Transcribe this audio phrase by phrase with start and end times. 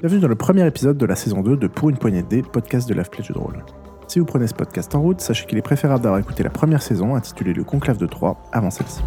[0.00, 2.42] Bienvenue dans le premier épisode de la saison 2 de Pour une poignée de dés,
[2.42, 3.64] podcast de l'AFP Jeux de rôle.
[4.06, 6.82] Si vous prenez ce podcast en route, sachez qu'il est préférable d'avoir écouté la première
[6.82, 9.02] saison intitulée Le Conclave de Troyes avant celle-ci.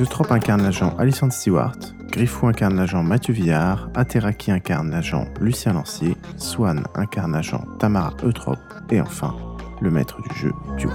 [0.00, 1.78] Eutrope incarne l'agent Alison Stewart,
[2.10, 8.58] Griffou incarne l'agent Mathieu Villard, Ateraki incarne l'agent Lucien Lancier, Swan incarne l'agent Tamara Eutrope
[8.90, 9.34] et enfin
[9.80, 10.90] le maître du jeu Duo.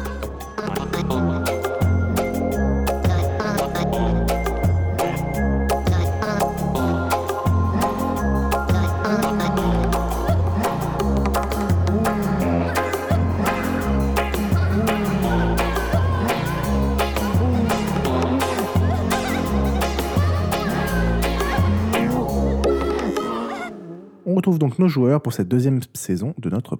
[24.28, 26.76] On retrouve donc nos joueurs pour cette deuxième saison de notre.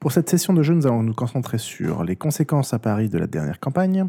[0.00, 3.18] Pour cette session de jeu, nous allons nous concentrer sur les conséquences à Paris de
[3.18, 4.06] la dernière campagne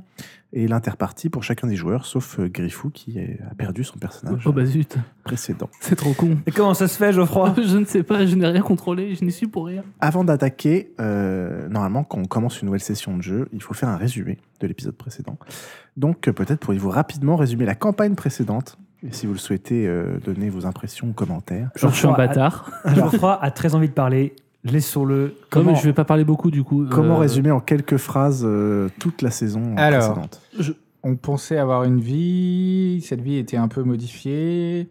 [0.52, 4.52] et l'interpartie pour chacun des joueurs, sauf euh, Griffou qui a perdu son personnage Oh
[4.52, 5.70] bah zut, précédent.
[5.80, 6.38] c'est trop con.
[6.46, 9.26] Et comment ça se fait, Geoffroy je ne sais pas, je n'ai rien contrôlé, je
[9.26, 9.84] n'y suis pour rien.
[10.00, 13.90] Avant d'attaquer, euh, normalement, quand on commence une nouvelle session de jeu, il faut faire
[13.90, 15.38] un résumé de l'épisode précédent.
[15.98, 20.18] Donc, euh, peut-être pourriez-vous rapidement résumer la campagne précédente, et si vous le souhaitez, euh,
[20.24, 21.70] donner vos impressions commentaires.
[21.76, 22.72] Genre, je suis un bâtard.
[22.86, 24.34] Geoffroy a très envie de parler.
[24.66, 25.36] Laissons-le.
[25.50, 26.86] Comme Comment je vais pas parler beaucoup du coup.
[26.90, 30.14] Comment euh, résumer en quelques phrases euh, toute la saison Alors.
[30.14, 30.42] précédente
[31.04, 34.88] On pensait avoir une vie, cette vie était un peu modifiée.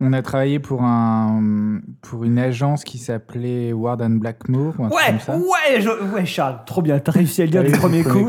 [0.00, 4.74] On a travaillé pour, un, pour une agence qui s'appelait Ward and Blackmore.
[4.80, 5.36] ou un truc Ouais, comme ça.
[5.36, 6.98] ouais, je- ouais, Charles, trop bien.
[6.98, 8.26] T'as réussi à le dire du premier coup.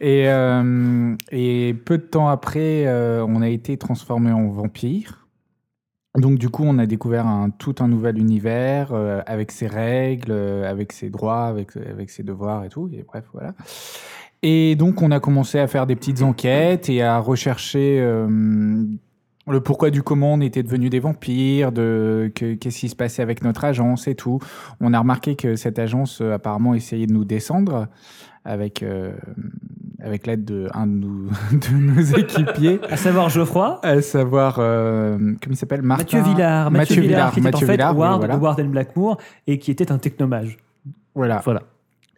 [0.00, 5.25] Et, euh, et peu de temps après, euh, on a été transformé en vampire.
[6.16, 10.32] Donc du coup, on a découvert un, tout un nouvel univers euh, avec ses règles,
[10.32, 12.88] euh, avec ses droits, avec, avec ses devoirs et tout.
[12.92, 13.54] Et bref, voilà.
[14.42, 18.84] Et donc, on a commencé à faire des petites enquêtes et à rechercher euh,
[19.48, 23.22] le pourquoi du comment on était devenus des vampires, de que- qu'est-ce qui se passait
[23.22, 24.38] avec notre agence et tout.
[24.80, 27.88] On a remarqué que cette agence euh, apparemment essayait de nous descendre
[28.44, 29.12] avec euh,
[30.02, 31.00] avec l'aide de un de,
[31.74, 35.82] nos équipiers, À savoir Geoffroy, à savoir euh, comment il s'appelle?
[35.82, 36.70] Martin Mathieu Villard.
[36.70, 38.36] Mathieu Villard, qui était Mathieu en fait Villard, Ward, voilà.
[38.36, 40.58] de Ward and Blackmoor et qui était un technomage.
[41.14, 41.40] Voilà.
[41.44, 41.62] Voilà.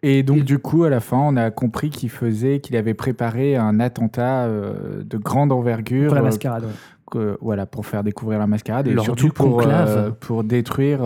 [0.01, 3.55] Et donc du coup, à la fin, on a compris qu'il faisait, qu'il avait préparé
[3.55, 6.07] un attentat euh, de grande envergure.
[6.07, 6.63] Pour la euh, mascarade.
[6.63, 6.69] ouais.
[7.11, 10.99] que- voilà, pour faire découvrir la mascarade et Lors surtout pour, euh, pour détruire.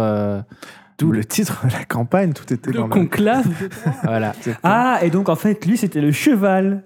[0.99, 2.89] D'où le titre de la campagne, tout était Le dans le...
[2.93, 3.45] conclave
[4.03, 4.33] voilà.
[4.63, 6.83] Ah, et donc en fait, lui, c'était le cheval.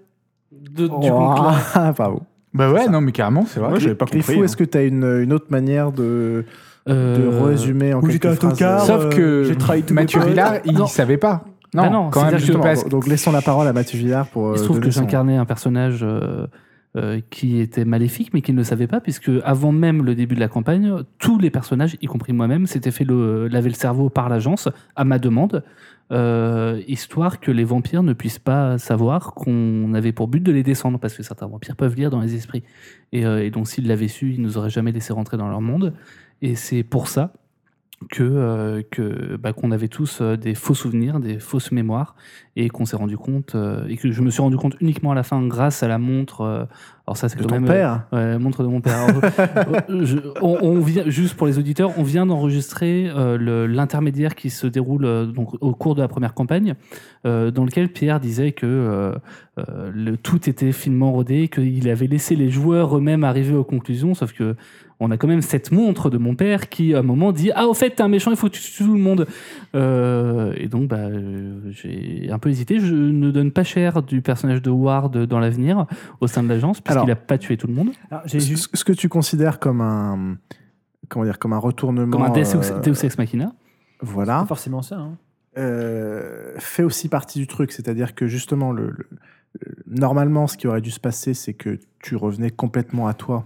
[0.51, 1.71] de- du Oh, conclave.
[1.75, 2.21] ah, bravo.
[2.53, 3.69] Bah ouais, non, mais carrément, c'est vrai.
[3.69, 4.41] Moi, j'avais pas Griffou, compris.
[4.41, 4.45] hein.
[4.45, 6.45] est-ce que tu as une, une autre manière de,
[6.87, 10.21] de Euh, résumer en quelques phrases euh, Sauf que j'ai trahi Mathieu.
[10.21, 10.87] Villard, il Non.
[10.87, 11.43] savait pas.
[11.75, 13.73] Non, Bah non, quand même, c'est-à-dire que- justement, parce donc, donc laissons la parole à
[13.73, 14.53] Mathieu Villard pour.
[14.53, 16.47] Il se euh, trouve que j'incarnais un personnage euh,
[16.97, 20.39] euh, qui était maléfique, mais qui ne savait pas, puisque avant même le début de
[20.39, 24.67] la campagne, tous les personnages, y compris moi-même, s'étaient fait laver le cerveau par l'agence,
[24.95, 25.63] à ma demande,
[26.11, 30.63] euh, histoire que les vampires ne puissent pas savoir qu'on avait pour but de les
[30.63, 32.63] descendre, parce que certains vampires peuvent lire dans les esprits.
[33.11, 35.61] Et, euh, et donc s'ils l'avaient su, ils nous auraient jamais laissé rentrer dans leur
[35.61, 35.93] monde.
[36.41, 37.31] Et c'est pour ça
[38.11, 42.15] que, euh, que bah, qu'on avait tous euh, des faux souvenirs, des fausses mémoires,
[42.55, 45.15] et qu'on s'est rendu compte, euh, et que je me suis rendu compte uniquement à
[45.15, 46.41] la fin grâce à la montre.
[46.41, 46.65] euh,
[47.07, 48.97] alors ça, c'est De quand ton même père ouais, la montre de mon père.
[48.99, 49.21] Alors,
[50.03, 54.67] je- on, on vient juste pour les auditeurs, on vient d'enregistrer le- l'intermédiaire qui se
[54.67, 56.75] déroule donc au cours de la première campagne,
[57.23, 59.13] dans lequel Pierre disait que
[59.57, 64.33] le, tout était finement rodé, qu'il avait laissé les joueurs eux-mêmes arriver aux conclusions, sauf
[64.33, 64.55] que
[64.99, 67.67] on a quand même cette montre de mon père qui, à un moment, dit Ah,
[67.67, 69.27] au fait, t'es un méchant, il faut que tu tues tout le monde.
[69.75, 72.79] Euh, et donc, bah, euh, j'ai un peu hésité.
[72.79, 75.85] Je ne donne pas cher du personnage de Ward dans l'avenir
[76.19, 77.89] au sein de l'agence, puisqu'il n'a pas tué tout le monde.
[78.09, 78.69] Alors, Ce, juste.
[78.75, 80.37] ce que tu considères comme un.
[81.09, 82.11] Comment dire Comme un retournement.
[82.17, 83.53] Comme un Deus Ex, euh, Deus Ex Machina.
[84.01, 84.39] Voilà.
[84.41, 84.97] Pas forcément ça.
[84.97, 85.17] hein.
[85.57, 87.71] euh, fait aussi partie du truc.
[87.71, 88.95] C'est-à-dire que justement, le-
[89.85, 93.45] normalement, ce qui aurait dû se passer, c'est que tu revenais complètement à toi.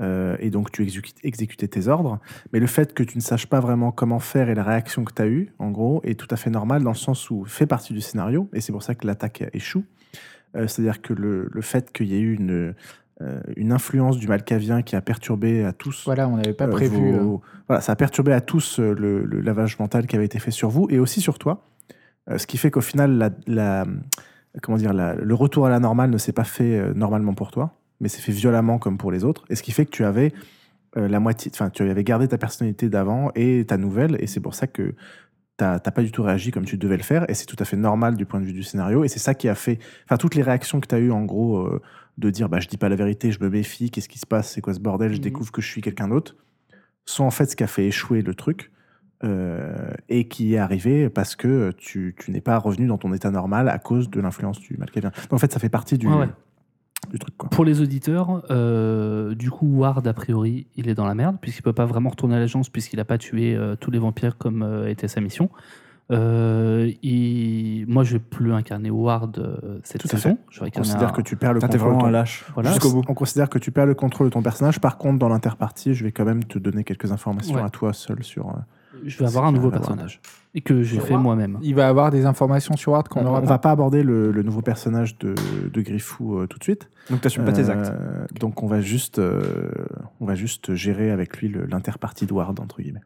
[0.00, 2.18] Euh, et donc tu exécu- exécutais tes ordres.
[2.52, 5.12] Mais le fait que tu ne saches pas vraiment comment faire et la réaction que
[5.12, 7.66] tu as eue, en gros, est tout à fait normal dans le sens où fait
[7.66, 8.48] partie du scénario.
[8.52, 9.84] Et c'est pour ça que l'attaque échoue.
[10.54, 12.74] Euh, C'est-à-dire que le, le fait qu'il y ait eu une,
[13.22, 17.12] euh, une influence du Malkavien qui a perturbé à tous Voilà, on n'avait pas prévu.
[17.12, 20.50] vos- Voilà, ça a perturbé à tous le, le lavage mental qui avait été fait
[20.50, 21.62] sur vous et aussi sur toi.
[22.36, 23.86] Ce qui fait qu'au final, la, la-
[24.62, 27.72] comment dire, la- le retour à la normale ne s'est pas fait normalement pour toi,
[28.00, 29.44] mais s'est fait violemment comme pour les autres.
[29.50, 30.32] Et ce qui fait que tu avais
[30.96, 34.40] euh, la moitié, enfin, tu avais gardé ta personnalité d'avant et ta nouvelle, et c'est
[34.40, 34.94] pour ça que
[35.58, 37.78] t'as pas du tout réagi comme tu devais le faire, et c'est tout à fait
[37.78, 40.34] normal du point de vue du scénario, et c'est ça qui a fait, enfin toutes
[40.34, 41.80] les réactions que tu as eues en gros, euh,
[42.18, 44.50] de dire bah je dis pas la vérité, je me méfie, qu'est-ce qui se passe,
[44.52, 45.22] c'est quoi ce bordel, je Mhm.
[45.22, 46.36] découvre que je suis quelqu'un d'autre,
[47.06, 48.70] sont en fait ce qui a fait échouer le truc,
[49.24, 53.30] euh, et qui est arrivé parce que tu, tu n'es pas revenu dans ton état
[53.30, 55.10] normal à cause de l'influence du mal qui vient.
[55.22, 56.28] Donc en fait ça fait partie du, Ouais, ouais.
[57.10, 57.48] Du truc quoi.
[57.50, 61.62] Pour les auditeurs, euh, du coup, Ward, a priori, il est dans la merde, puisqu'il
[61.62, 64.62] peut pas vraiment retourner à l'agence, puisqu'il n'a pas tué euh, tous les vampires comme
[64.62, 65.50] euh, était sa mission.
[66.12, 70.38] Euh, il- Moi, je vais plus incarner Ward euh, cette Tout saison.
[70.50, 71.78] Je vais On considère un- que tu perds le contrôle.
[71.78, 72.44] de vraiment un ton- lâche.
[72.54, 72.70] Voilà.
[72.70, 73.02] Jusqu'au bout.
[73.08, 74.80] On considère que tu perds le contrôle de ton personnage.
[74.80, 77.62] Par contre, dans l'interpartie, je vais quand même te donner quelques informations Ouais.
[77.62, 78.52] à toi seul sur.
[79.04, 80.20] Je vais avoir un nouveau personnage.
[80.54, 81.58] Et que j'ai fait moi-même.
[81.62, 83.48] Il va avoir des informations sur Ward qu'on on aura on pas.
[83.48, 85.34] va pas aborder le, le nouveau personnage de,
[85.70, 86.88] de Griffou euh, tout de suite.
[87.10, 87.90] Donc t'assumes pas tes actes.
[87.92, 89.68] Euh, Donc on va juste, euh,
[90.20, 93.02] on va juste gérer avec lui le- l'interpartie de Ward entre guillemets.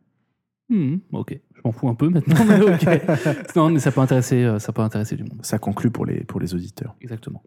[0.69, 3.01] Hmm, ok, je m'en fous un peu maintenant, mais ok.
[3.57, 5.41] non, mais ça peut intéresser, euh, ça peut intéresser du monde.
[5.43, 6.95] Ça conclut pour les pour les auditeurs.
[7.01, 7.43] Exactement.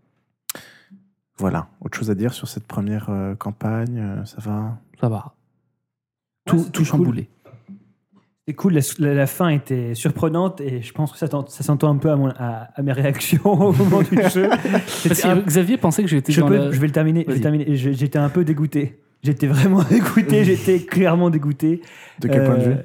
[1.38, 1.70] Voilà.
[1.82, 4.78] Autre chose à dire sur cette première euh, campagne euh, Ça va?
[5.00, 5.34] Ça va.
[6.46, 6.86] Tout, tout cool.
[6.86, 7.30] chamboulé.
[8.48, 11.64] C'est cool, la, la- la fin était surprenante et je pense que ça, t'en- ça
[11.64, 14.50] s'entend un peu à, mon- à- à mes réactions au moment du jeu.
[15.24, 16.72] Un- Xavier pensait que j'étais je, dans peux- la...
[16.72, 17.26] je vais le terminer.
[17.70, 19.00] J'étais un peu dégoûté.
[19.24, 20.44] J'étais vraiment dégoûté.
[20.44, 21.82] J'étais clairement dégoûté.
[22.20, 22.76] De quel point de vue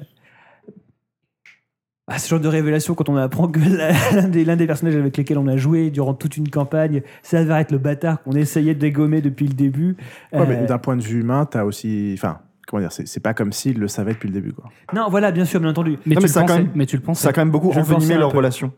[2.07, 5.45] bah, ce genre de révélation quand on apprend que l'un des, personnages avec lesquels on
[5.47, 9.21] a joué durant toute une campagne, ça va être le bâtard qu'on essayait de dégommer
[9.21, 9.95] depuis le début.
[10.33, 12.39] Ouais, mais Euh, D'un point de vue humain, t'as aussi, enfin,
[12.69, 14.65] comment dire, c'est pas comme s'il le savait depuis le début quoi.
[14.93, 15.97] non, voilà, bien sûr, bien entendu.
[16.05, 17.23] Mais, Non, tu mais le ça a quand pensais, même- mais tu le pensais.
[17.23, 18.37] Ça a quand même beaucoup envenimé leur peu.
[18.37, 18.71] relation.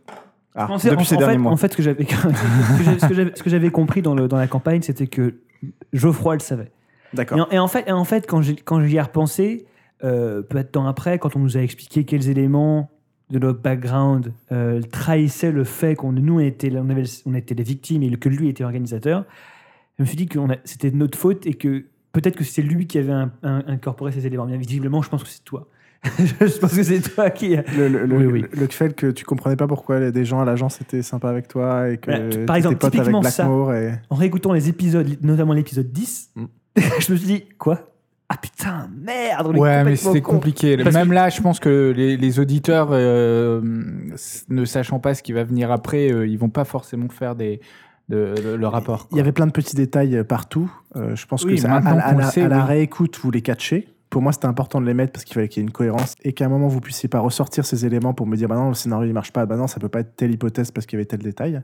[0.56, 1.52] Ah, pensais- depuis en, ces en derniers fait, mois.
[1.52, 5.36] En fait, ce que j'avais, ce que compris dans, le, dans la campagne, c'était que
[5.94, 6.72] Geoffroy le savait.
[7.14, 7.38] D'accord.
[7.38, 9.66] Et en, et en fait, et en fait, quand j'ai- quand j'y ai repensé,
[10.04, 12.90] euh, peu de temps après, quand on nous a expliqué quels éléments
[13.30, 17.56] de notre background euh, trahissaient le fait qu'on nous on était, on, avait- on était
[17.56, 19.24] les victimes et que lui était organisateur,
[19.98, 22.88] je me suis dit que c'était de notre faute et que peut-être que c'est lui
[22.88, 24.46] qui avait un- un- incorporé ces éléments.
[24.46, 25.68] Bien visiblement, je pense que c'est toi.
[26.18, 27.56] je pense que c'est toi qui.
[27.78, 28.46] Le, le, le- Oui, oui.
[28.52, 31.48] le fait que tu comprenais pas pourquoi les- des gens à l'agence étaient sympas avec
[31.48, 33.46] toi et que par exemple, pote avec typiquement ça.
[33.76, 36.46] Et En réécoutant les épisodes, notamment l'épisode 10, Mm.
[37.00, 37.88] je me suis dit, quoi?
[38.30, 40.78] Ah putain, merde Ouais, mais c'était compliqué.
[40.78, 43.60] Parce Même que- là, je pense que les, les auditeurs, euh,
[44.50, 47.60] ne sachant pas ce qui va venir après, euh, ils vont pas forcément faire des,
[48.10, 49.08] de, de- le rapport.
[49.12, 50.72] Il y avait plein de petits détails euh, partout.
[50.96, 52.64] Euh, je pense Oui, que ça, à, à la, sait, à la oui.
[52.64, 53.88] réécoute, vous les catchez.
[54.10, 56.16] Pour moi, c'était important de les mettre parce qu'il fallait qu'il y ait une cohérence
[56.24, 58.68] et qu'à un moment, vous puissiez pas ressortir ces éléments pour me dire, bah non,
[58.68, 60.98] le scénario il marche pas, bah non, ça peut pas être telle hypothèse parce qu'il
[60.98, 61.62] y avait tel détail.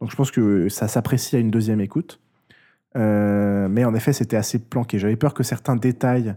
[0.00, 2.20] Donc je pense que ça s'apprécie à une deuxième écoute.
[2.96, 4.98] Euh, mais en effet, c'était assez planqué.
[5.00, 6.34] J'avais peur que certains détails,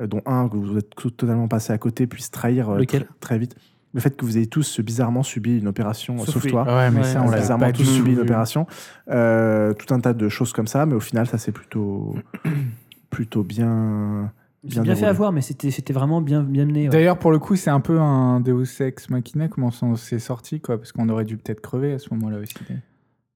[0.00, 3.06] dont un que vous êtes totalement passé à côté, puissent trahir Lequel?
[3.20, 3.54] très vite.
[3.94, 6.64] Le fait que vous ayez tous bizarrement subi une opération, Sauf sauf, toi.
[6.64, 8.66] Ouais, mais Ouais, ça, on l'a bizarrement tous subi une opération.
[9.08, 12.16] Euh, tout un tas de choses comme ça, mais au final, ça s'est plutôt,
[13.10, 14.32] plutôt bien.
[14.66, 16.84] J'ai bien fait à voir, mais c'était vraiment bien, bien mené.
[16.84, 16.88] ouais.
[16.88, 20.60] D'ailleurs, pour le coup, c'est un peu un Deus Ex Machina, comment ça s'est sorti,
[20.60, 22.54] quoi, parce qu'on aurait dû peut-être crever à ce moment-là aussi.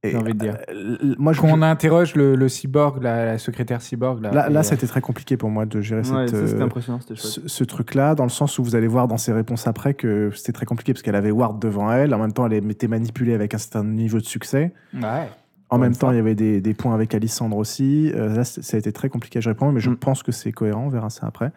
[0.04, 0.56] Et, J'ai envie de dire.
[0.68, 4.30] euh, l- moi, je, Quand on interroge le, le cyborg, la, la secrétaire cyborg, là,
[4.32, 7.00] là, là euh, c'était très compliqué pour moi de gérer Ouais, cette, ça euh, impressionnant,
[7.14, 10.30] ce, ce truc-là, dans le sens où vous allez voir dans ses réponses après que
[10.34, 12.14] c'était très compliqué parce qu'elle avait Ward devant elle.
[12.14, 14.72] En même temps, elle était manipulée avec un certain niveau de succès.
[14.94, 15.28] Ouais.
[15.70, 18.10] En même temps, il y avait des, des points avec Alissandre aussi.
[18.14, 19.96] Euh, là, ça a été très compliqué à gérer pour moi, mais je Mm.
[19.96, 20.84] pense que c'est cohérent.
[20.86, 21.50] On verra ça après.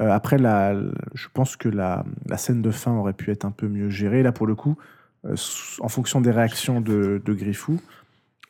[0.00, 0.74] Euh, après, la,
[1.14, 4.22] je pense que la, la scène de fin aurait pu être un peu mieux gérée.
[4.24, 4.82] Là, pour le coup, euh,
[5.80, 7.80] en fonction des réactions de, de Griffou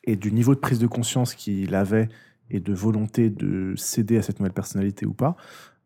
[0.04, 2.08] et du niveau de prise de conscience qu'il avait
[2.50, 5.36] et de volonté de céder à cette nouvelle personnalité ou pas,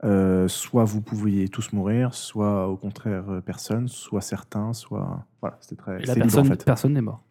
[0.05, 5.57] euh, soit vous pouviez tous mourir, soit au contraire euh, personne, soit certains, soit voilà,
[5.61, 6.65] c'était très Et la libre, personne, en fait.
[6.65, 7.25] personne n'est mort.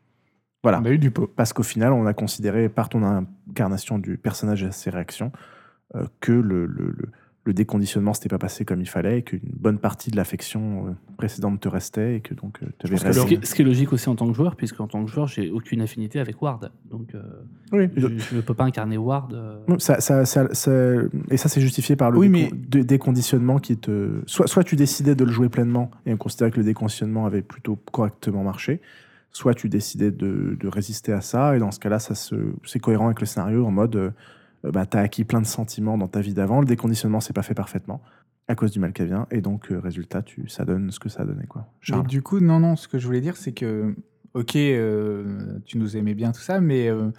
[0.64, 0.82] Voilà.
[0.82, 1.28] On a eu du pot.
[1.34, 5.32] Parce qu'au final, on a considéré, par ton incarnation du personnage et ses réactions,
[5.96, 7.10] euh, que le, le, le,
[7.48, 10.92] le déconditionnement s'était pas passé comme il fallait, et qu'une bonne partie de l'affection euh,
[11.18, 14.10] précédente te restait, et que donc tu avais Ce qui, ce qui est logique aussi
[14.10, 16.72] en tant que joueur, puisque en tant que joueur, j'ai aucune affinité avec Ward.
[16.90, 17.22] Donc, euh,
[17.72, 19.34] Oui, je ne peux pas incarner Ward.
[19.34, 21.02] euh, Non, ça, ça, ça- ça-
[21.32, 24.22] et ça, c'est justifié par le Oui, décon- mais- dé- déconditionnement qui te.
[24.26, 27.42] Soit, soit tu décidais de le jouer pleinement et on considérait que le déconditionnement avait
[27.42, 28.82] plutôt correctement marché,
[29.32, 32.14] soit tu décidais de, de résister à ça, et dans ce cas-là, ça
[32.66, 34.14] c'est cohérent avec le scénario en mode
[34.66, 37.44] euh, bah, t'as acquis plein de sentiments dans ta vie d'avant, le déconditionnement s'est pas
[37.44, 38.02] fait parfaitement
[38.48, 41.10] à cause du mal qui vient, et donc, euh, résultat, tu, ça donne ce que
[41.10, 41.46] ça a donné.
[41.48, 41.68] Quoi.
[41.90, 43.94] Mais du coup, non, non, ce que je voulais dire, c'est que,
[44.34, 47.12] ok, euh, tu nous aimais bien, tout ça, mais euh,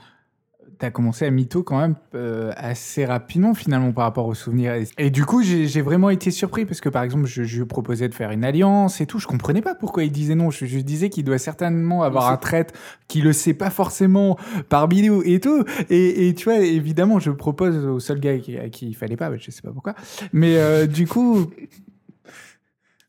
[0.86, 4.74] as commencé à mytho quand même euh, assez rapidement finalement par rapport aux souvenirs.
[4.74, 7.66] Et, et du coup, j'ai vraiment été surpris parce que par exemple, je, je lui
[7.66, 9.18] proposais de faire une alliance et tout.
[9.18, 10.50] Je comprenais pas pourquoi il disait non.
[10.50, 12.74] Je, je disais qu'il doit certainement avoir un traître
[13.08, 15.64] qui le sait pas forcément parmi nous et tout.
[15.90, 19.16] Et, et tu vois, évidemment, je propose au seul gars qui, à qui il fallait
[19.16, 19.94] pas, je sais pas pourquoi.
[20.32, 21.50] Mais euh, du coup.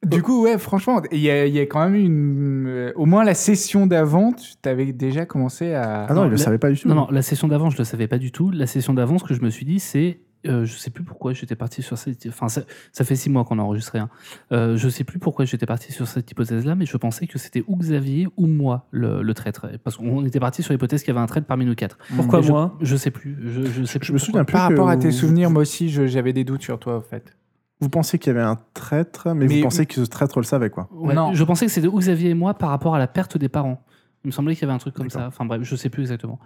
[0.06, 2.68] Du coup, ouais, franchement, il y a, y a quand même eu une.
[2.68, 6.06] euh, au moins la session d'avant, tu avais déjà commencé à.
[6.08, 6.88] Ah non, il le la- savait pas du tout.
[6.88, 8.50] Non, non, la session d'avant, je le savais pas du tout.
[8.50, 10.22] La session d'avant, ce que je me suis dit, c'est.
[10.48, 12.26] euh, je sais plus pourquoi j'étais parti sur cette.
[12.30, 12.62] Enfin, ça,
[12.94, 14.00] ça fait six mois qu'on a enregistré.
[14.00, 14.10] Hein.
[14.54, 17.66] Euh, je sais plus pourquoi j'étais parti sur cette hypothèse-là, mais je pensais que c'était
[17.68, 19.68] ou Xavier ou moi le, le traître.
[19.84, 21.98] Parce qu'on était parti sur l'hypothèse qu'il y avait un traître parmi nous quatre.
[22.16, 22.78] Pourquoi Et je- moi?
[22.80, 23.36] je, sais plus.
[23.46, 24.08] Je, je sais plus.
[24.08, 24.54] Je me souviens plus.
[24.54, 27.36] Par rapport à tes souvenirs, moi aussi, j'avais des doutes sur toi, en fait.
[27.82, 30.44] Vous pensiez qu'il y avait un traître, mais, Mais- vous pensez que ce traître le
[30.44, 30.90] savait, quoi.
[30.92, 31.34] Ouais, Non.
[31.34, 33.82] Je pensais que c'était ou Xavier et moi par rapport à la perte des parents.
[34.26, 35.28] Il me semblait qu'il y avait un truc comme ça.
[35.28, 36.40] Enfin bref, je sais plus exactement.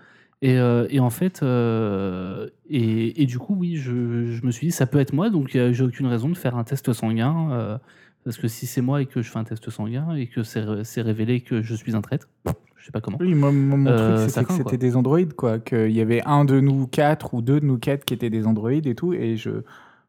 [0.44, 4.68] Et, euh, et en fait, euh, et, et du coup, oui, je, je me suis
[4.68, 7.50] dit, ça peut être moi, donc euh, j'ai aucune raison de faire un test sanguin.
[7.52, 7.78] euh,
[8.26, 10.62] parce que si c'est moi et que je fais un test sanguin et que c'est
[10.62, 12.30] ré- c'est révélé que je suis un traître,
[12.78, 13.18] je sais pas comment.
[13.20, 15.60] Oui, moi, moi, mon Euh, truc, c'était que c'était des androïdes, quoi.
[15.60, 18.46] Qu'il y avait un de nous quatre ou deux de nous quatre qui étaient des
[18.48, 19.14] androïdes et tout.
[19.14, 19.50] Et je,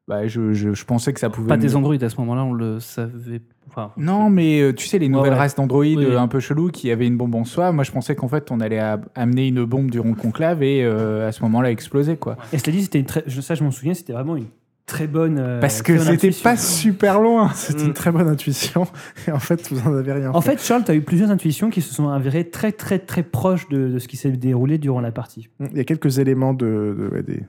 [0.09, 1.49] bah, je, je, je pensais que ça pouvait.
[1.49, 3.41] Pas des androïdes à ce moment-là, on le savait.
[3.69, 5.39] Enfin, Non, mais euh, tu sais, les nouvelles ouais.
[5.39, 7.73] races d'androïdes Oui, euh, un peu chelous qui avaient une bombe en soi.
[7.73, 10.85] Moi, je pensais qu'en fait, on allait a- amener une bombe durant le conclave et
[10.85, 12.37] euh, à ce moment-là, exploser, quoi.
[12.53, 14.47] Et cela dit, c'était une très, je- ça, je m'en souviens, c'était vraiment une
[14.87, 15.39] très bonne.
[15.39, 16.43] euh, Parce que c'était intuition.
[16.51, 17.49] pas super loin.
[17.55, 18.87] C'était une très bonne intuition.
[19.27, 21.71] Et en fait, vous en avez rien En fait, Charles, tu as eu plusieurs intuitions
[21.71, 25.01] qui se sont avérées très, très, très proches de, de ce qui s'est déroulé durant
[25.01, 25.49] la partie.
[25.73, 27.43] Il y a quelques éléments de, de- des,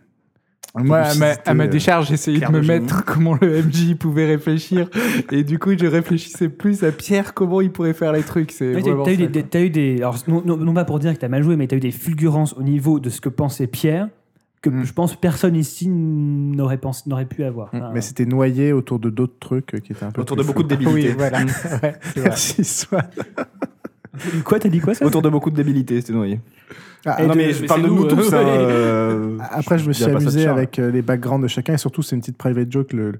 [0.84, 3.96] Moi, à ma, à ma euh, décharge, j'essayais de me de mettre comment le MJ
[3.96, 4.90] pouvait réfléchir.
[5.32, 8.52] et du coup, je réfléchissais plus à Pierre, comment il pourrait faire les trucs.
[8.52, 9.28] C'est Ouais, T'as eu, des, quoi.
[9.32, 9.98] des- t'as eu des.
[9.98, 11.92] Alors, non, non- non pas pour dire que t'as mal joué, mais t'as eu des
[11.92, 14.10] fulgurances au niveau de ce que pensait Pierre,
[14.62, 14.84] que Mm.
[14.84, 17.70] je pense personne ici n'aurait pensé- n'aurait pu avoir.
[17.72, 20.22] Enfin, Mais c'était noyé autour de d'autres trucs qui étaient un peu.
[20.22, 20.86] Autour plus de beaucoup de flous.
[20.86, 21.10] débilité.
[21.10, 21.40] Oui, voilà.
[21.46, 22.00] Ouais, vrai.
[22.18, 23.04] Merci, Swan.
[24.44, 26.40] Quoi, t'as dit quoi ça Autour de beaucoup de débilité, c'était noyé.
[27.06, 28.34] Ah, non, de- mais je mais parle de nous nous, tous.
[28.34, 31.78] euh, hein, euh, Après, je me suis amusé avec euh, les backgrounds de chacun et
[31.78, 32.94] surtout, c'est une petite private joke.
[32.94, 33.20] Le, le-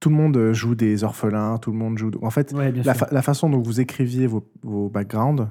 [0.00, 2.10] tout le monde joue des orphelins, tout le monde joue.
[2.22, 2.94] En fait, Ouais, la, sûr.
[2.94, 5.48] fa- la façon dont vous écriviez vos, vos backgrounds,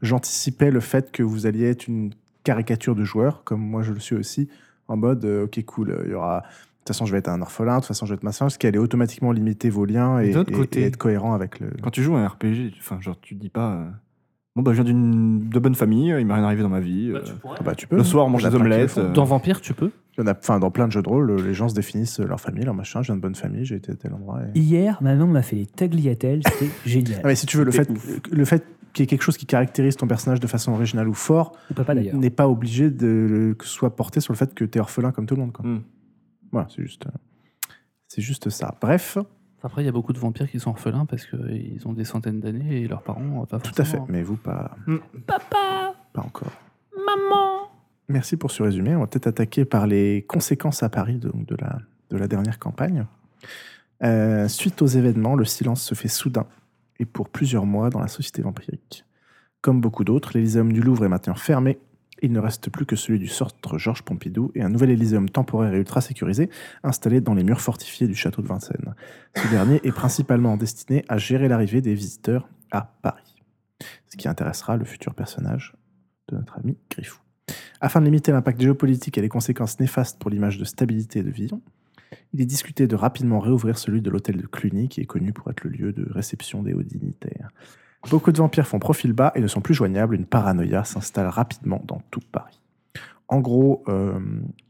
[0.00, 2.12] j'anticipais le fait que vous alliez être une
[2.44, 4.48] caricature de joueur, comme moi je le suis aussi,
[4.88, 6.38] en mode euh, ok, cool, euh, il y aura.
[6.40, 6.44] De
[6.84, 8.56] toute façon, je vais être un orphelin, de toute façon, je vais être machin, ce
[8.56, 11.60] qui allait automatiquement limiter vos liens et, Mais d'autre et- côté- et être cohérent avec
[11.60, 11.68] le.
[11.82, 13.84] Quand tu joues à un RPG, enfin, genre, tu dis pas.
[14.50, 16.80] Euh, Bon, bah, je viens d'une de bonne famille, il m'est rien arrivé dans ma
[16.80, 17.10] vie.
[17.14, 17.96] euh, Ah bah, tu peux.
[17.96, 18.98] Le soir, on mange en a des omelettes.
[18.98, 19.90] euh, Dans Vampire, tu peux?
[20.18, 22.18] Il y en a, enfin, dans plein de jeux de rôle, les gens se définissent
[22.20, 23.00] leur famille, leur machin.
[23.02, 24.40] Je viens de bonne famille, j'ai été à tel endroit.
[24.54, 27.20] et- Hier, ma maman m'a fait les tagliatelles, c'était génial.
[27.22, 29.36] Ah, mais si tu veux, le fait, C'était le fait qu'il y ait quelque chose
[29.36, 32.16] qui caractérise ton personnage de façon originale ou fort Ou papa d'ailleurs.
[32.16, 35.12] n'est pas obligé de que ce soit porté sur le fait que tu es orphelin
[35.12, 35.52] comme tout le monde.
[35.52, 35.64] Quoi.
[35.64, 35.82] Hmm.
[36.50, 37.10] Voilà, c'est juste, euh,
[38.08, 38.74] c'est juste ça.
[38.80, 39.16] Bref,
[39.62, 42.40] Après, il y a beaucoup de vampires qui sont orphelins parce qu'ils ont des centaines
[42.40, 43.96] d'années et leurs parents, pas tout à fait.
[43.98, 44.06] forcément.
[44.08, 44.76] Mais vous, pas,
[45.26, 46.52] Papa, pas encore.
[46.94, 47.68] maman.
[48.08, 48.96] Merci pour ce résumé.
[48.96, 51.78] On va peut-être attaquer par les conséquences à Paris de, de la,
[52.10, 53.06] de la dernière campagne.
[54.02, 56.46] Euh, suite aux événements, le silence se fait soudain
[56.98, 59.04] et pour plusieurs mois dans la société vampirique.
[59.60, 61.78] Comme beaucoup d'autres, l'Élyséeum du Louvre est maintenant fermé.
[62.22, 65.74] Il ne reste plus que celui du centre Georges Pompidou et un nouvel Élyséeum temporaire
[65.74, 66.50] et ultra sécurisé
[66.82, 68.94] installé dans les murs fortifiés du château de Vincennes.
[69.36, 73.36] Ce dernier est principalement destiné à gérer l'arrivée des visiteurs à Paris.
[74.08, 75.74] Ce qui intéressera le futur personnage
[76.28, 77.20] de notre ami Griffou.
[77.80, 81.62] Afin de limiter l'impact géopolitique et les conséquences néfastes pour l'image de stabilité de Villon,
[82.32, 85.50] il est discuté de rapidement réouvrir celui de l'hôtel de Cluny, qui est connu pour
[85.50, 87.48] être le lieu de réception des hauts dignitaires.
[88.08, 90.14] Beaucoup de vampires font profil bas et ne sont plus joignables.
[90.14, 92.60] Une paranoïa s'installe rapidement dans tout Paris.
[93.30, 94.18] En gros, euh,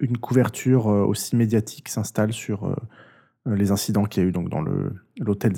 [0.00, 2.74] une couverture euh, aussi médiatique s'installe sur euh,
[3.46, 4.60] les incidents qu'il y a eu dans
[5.18, 5.52] l'hôtel,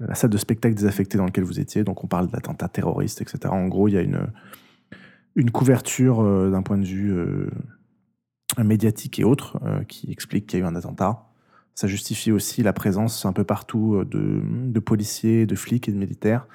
[0.00, 1.84] la salle de spectacle désaffectée dans laquelle vous étiez.
[1.84, 3.38] Donc on parle d'attentats terroristes, etc.
[3.50, 7.14] En gros, il y a une, couverture d'un point de vue
[8.58, 11.33] médiatique et autre qui explique qu'il y a eu un attentat.
[11.74, 15.92] Ça justifie aussi la présence un peu partout euh, de, de policiers, de flics et
[15.92, 16.46] de militaires.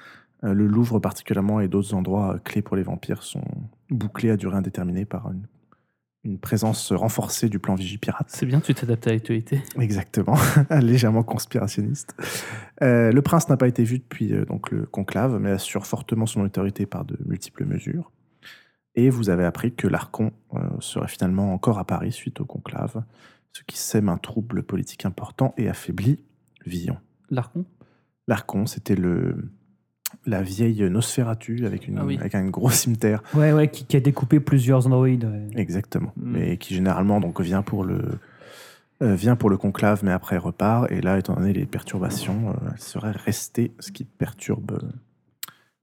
[0.44, 3.44] Euh, le Louvre particulièrement et d'autres endroits euh, clés pour les vampires sont
[3.90, 5.46] bouclés à durée indéterminée par une,
[6.24, 8.28] une présence renforcée du plan Vigipirate.
[8.28, 9.62] C'est bien, tu t'adaptes à l'actualité.
[9.78, 10.36] Exactement,
[10.70, 12.14] légèrement conspirationniste.
[12.82, 16.26] Euh, le prince n'a pas été vu depuis euh, donc le conclave, mais assure fortement
[16.26, 18.10] son autorité par de multiples mesures.
[18.96, 23.02] Et vous avez appris que l'Archon euh, serait finalement encore à Paris suite au conclave,
[23.52, 26.18] ce qui sème un trouble politique important et affaiblit
[26.66, 26.98] Villon.
[27.30, 27.64] L'Archon
[28.28, 29.50] L'Archon, c'était le,
[30.26, 32.16] la vieille Nosferatu avec, une, Ah oui.
[32.18, 33.22] avec un gros cimetière.
[33.34, 35.24] Ouais, ouais, qui, qui a découpé plusieurs androïdes.
[35.24, 35.60] ouais.
[35.60, 36.12] Exactement.
[36.16, 36.30] Mm.
[36.32, 38.00] Mais qui généralement donc vient pour le
[39.02, 40.90] euh, vient pour le conclave, mais après repart.
[40.92, 44.88] Et là, étant donné les perturbations, euh, elle serait restée, ce qui perturbe euh,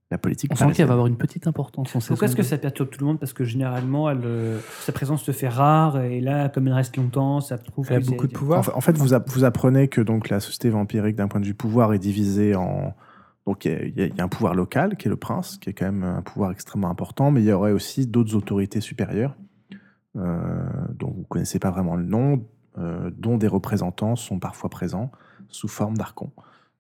[0.09, 0.51] la politique.
[0.53, 2.99] On sent qu'elle va avoir une petite importance en Pourquoi est-ce que ça perturbe tout
[3.01, 3.19] le monde?
[3.19, 6.95] Parce que généralement, elle, euh, sa présence se fait rare, et là, comme elle reste
[6.97, 8.71] longtemps, ça prouve Elle a beaucoup de pouvoir.
[8.75, 11.93] En fait, vous, vous apprenez que donc la société vampirique, d'un point de vue pouvoir,
[11.93, 12.95] est divisée en.
[13.45, 15.85] Donc, il y a- y un pouvoir local, qui est le prince, qui est quand
[15.85, 19.35] même un pouvoir extrêmement important, mais il y aurait aussi d'autres autorités supérieures,
[20.17, 20.63] euh,
[20.95, 22.45] dont vous ne connaissez pas vraiment le nom,
[22.77, 25.11] euh, dont des représentants sont parfois présents
[25.49, 26.31] sous forme d'archons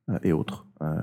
[0.09, 0.65] euh, et autres.
[0.81, 0.93] Euh,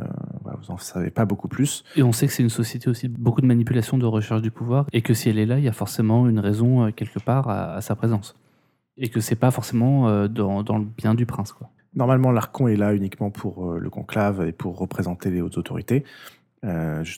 [0.45, 1.83] vous n'en savez pas beaucoup plus.
[1.97, 4.51] Et on sait que c'est une société aussi de beaucoup de manipulation, de recherche du
[4.51, 7.19] pouvoir, et que si elle est là, il y a forcément une raison euh, quelque
[7.19, 8.37] part à, à sa présence.
[8.97, 11.53] Et que c'est pas forcément euh, dans, dans le bien du prince.
[11.53, 11.71] Quoi.
[11.95, 16.05] Normalement, l'archon est là uniquement pour le conclave et pour représenter les hautes autorités.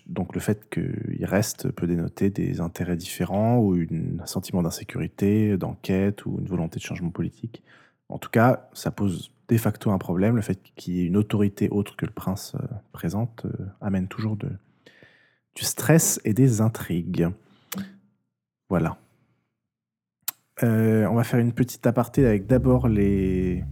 [0.08, 5.56] Donc le fait qu'il reste peut dénoter des intérêts différents ou une- un sentiment d'insécurité,
[5.56, 7.62] d'enquête ou une volonté de changement politique.
[8.08, 10.36] En tout cas, ça pose de facto un problème.
[10.36, 14.08] Le fait qu'il y ait une autorité autre que le prince euh, présente euh, amène
[14.08, 14.48] toujours de,
[15.54, 17.28] du stress et des intrigues.
[18.68, 18.96] Voilà.
[20.62, 23.62] Euh, on va faire une petite aparté avec d'abord les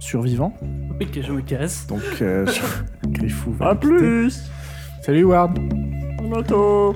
[0.00, 0.54] survivants.
[1.00, 1.86] Oui, que je.
[1.86, 2.44] Donc, euh,
[3.04, 4.50] je- Griffou va À plus
[5.02, 5.58] Salut Ward
[6.20, 6.94] En auto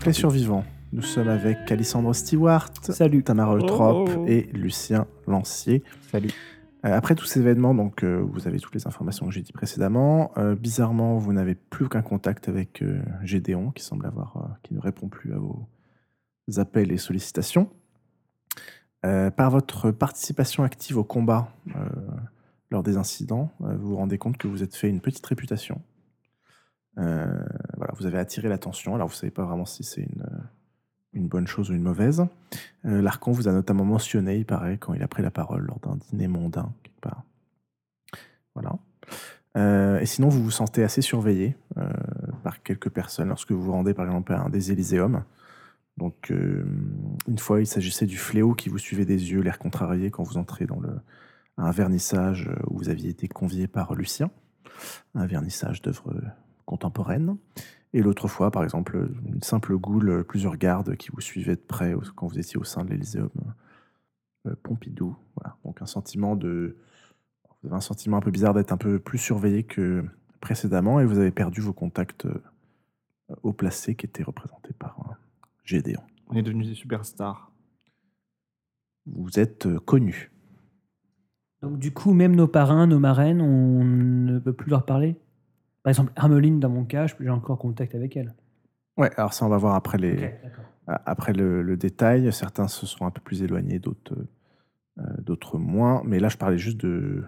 [0.00, 0.64] Donc, les survivants.
[0.94, 3.22] Nous sommes avec Alessandro Stewart, Salut.
[3.22, 4.24] Tamara Eutrop Oh.
[4.26, 5.84] et Lucien Lancier.
[6.10, 6.30] Salut.
[6.86, 9.52] Euh, après tous ces événements, donc, euh, vous avez toutes les informations que j'ai dit
[9.52, 10.32] précédemment.
[10.38, 14.72] Euh, bizarrement, vous n'avez plus aucun contact avec euh, Gédéon, qui semble avoir, euh, qui
[14.72, 15.68] ne répond plus à vos
[16.56, 17.68] appels et sollicitations.
[19.04, 21.80] Euh, par votre participation active au combat euh,
[22.70, 25.82] lors des incidents, euh, vous vous rendez compte que vous êtes fait une petite réputation.
[27.90, 28.94] Euh, vous avez attiré l'attention.
[28.94, 30.26] Alors, vous savez pas vraiment si c'est une,
[31.12, 32.24] une bonne chose ou une mauvaise.
[32.84, 35.96] Euh, vous a notamment mentionné, il paraît, quand il a pris la parole lors d'un
[35.96, 37.24] dîner mondain, quelque part.
[38.54, 38.78] Voilà.
[39.56, 41.90] Euh, et sinon, vous vous sentez assez surveillé euh,
[42.44, 45.24] par quelques personnes lorsque vous vous rendez, par exemple, à un des Élyséums.
[45.96, 46.64] Donc, euh,
[47.28, 50.38] une fois, il s'agissait du fléau qui vous suivait des yeux, l'air contrarié quand vous
[50.38, 51.00] entrez dans le,
[51.58, 54.30] un vernissage euh, où vous aviez été convié par Lucien,
[55.14, 56.14] un vernissage d'œuvres
[56.64, 57.36] contemporaines.
[57.92, 61.94] Et l'autre fois, par exemple, une simple goule, plusieurs gardes qui vous suivaient de près
[62.14, 63.30] quand vous étiez au sein de l'Élyséeum
[64.46, 65.16] euh, Pompidou.
[65.36, 65.56] Voilà.
[65.64, 66.76] Donc un sentiment de...
[67.62, 70.04] Vous avez un sentiment un peu bizarre d'être un peu plus surveillé que
[70.40, 72.42] précédemment et vous avez perdu vos contacts euh,
[73.42, 75.14] haut placés qui étaient représentés par euh,
[75.64, 76.00] Gédéon.
[76.28, 77.52] On est devenus des superstars.
[79.06, 80.30] Vous êtes euh, connu.
[81.62, 85.16] Donc, du coup, même nos parrains, nos marraines, on ne peut plus leur parler?
[85.82, 88.34] Par exemple, Hermeline, dans mon cas, j'ai encore contact avec elle.
[88.96, 90.24] Ouais, alors ça, on va voir après, les,
[90.86, 92.32] a- après le, le détail.
[92.32, 94.14] Certains se sont un peu plus éloignés, d'autres
[94.98, 96.02] euh, d'autres moins.
[96.04, 97.24] Mais là, je parlais juste de,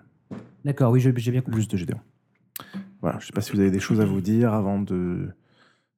[0.65, 1.53] D'accord, oui, j'ai bien compris.
[1.53, 2.01] plus de Gédéon.
[3.01, 5.31] Voilà, je ne sais pas si vous avez des choses à vous dire avant de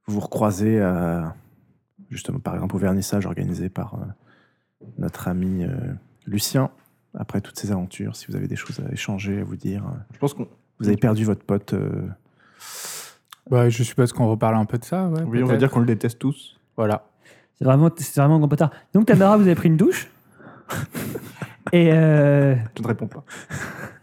[0.07, 1.35] vous recroiser à,
[2.11, 5.71] justement, par exemple, au vernissage organisé par euh, notre ami euh,
[6.27, 6.71] Lucien.
[7.17, 9.85] Après toutes ces aventures, si vous avez des choses à échanger, à vous dire.
[9.87, 10.49] euh, Je pense qu'on.
[10.81, 11.75] Vous avez perdu votre pote.
[13.51, 15.07] Bah, je suppose qu'on reparle un peu de ça.
[15.09, 16.57] Ouais, Oui, on va dire qu'on le déteste tous.
[16.77, 17.07] Voilà.
[17.59, 18.71] C'est vraiment, c'est vraiment un grand bâtard.
[18.93, 20.09] Donc, Tamara, vous avez pris une douche
[21.73, 23.25] Et, euh, Je ne réponds pas.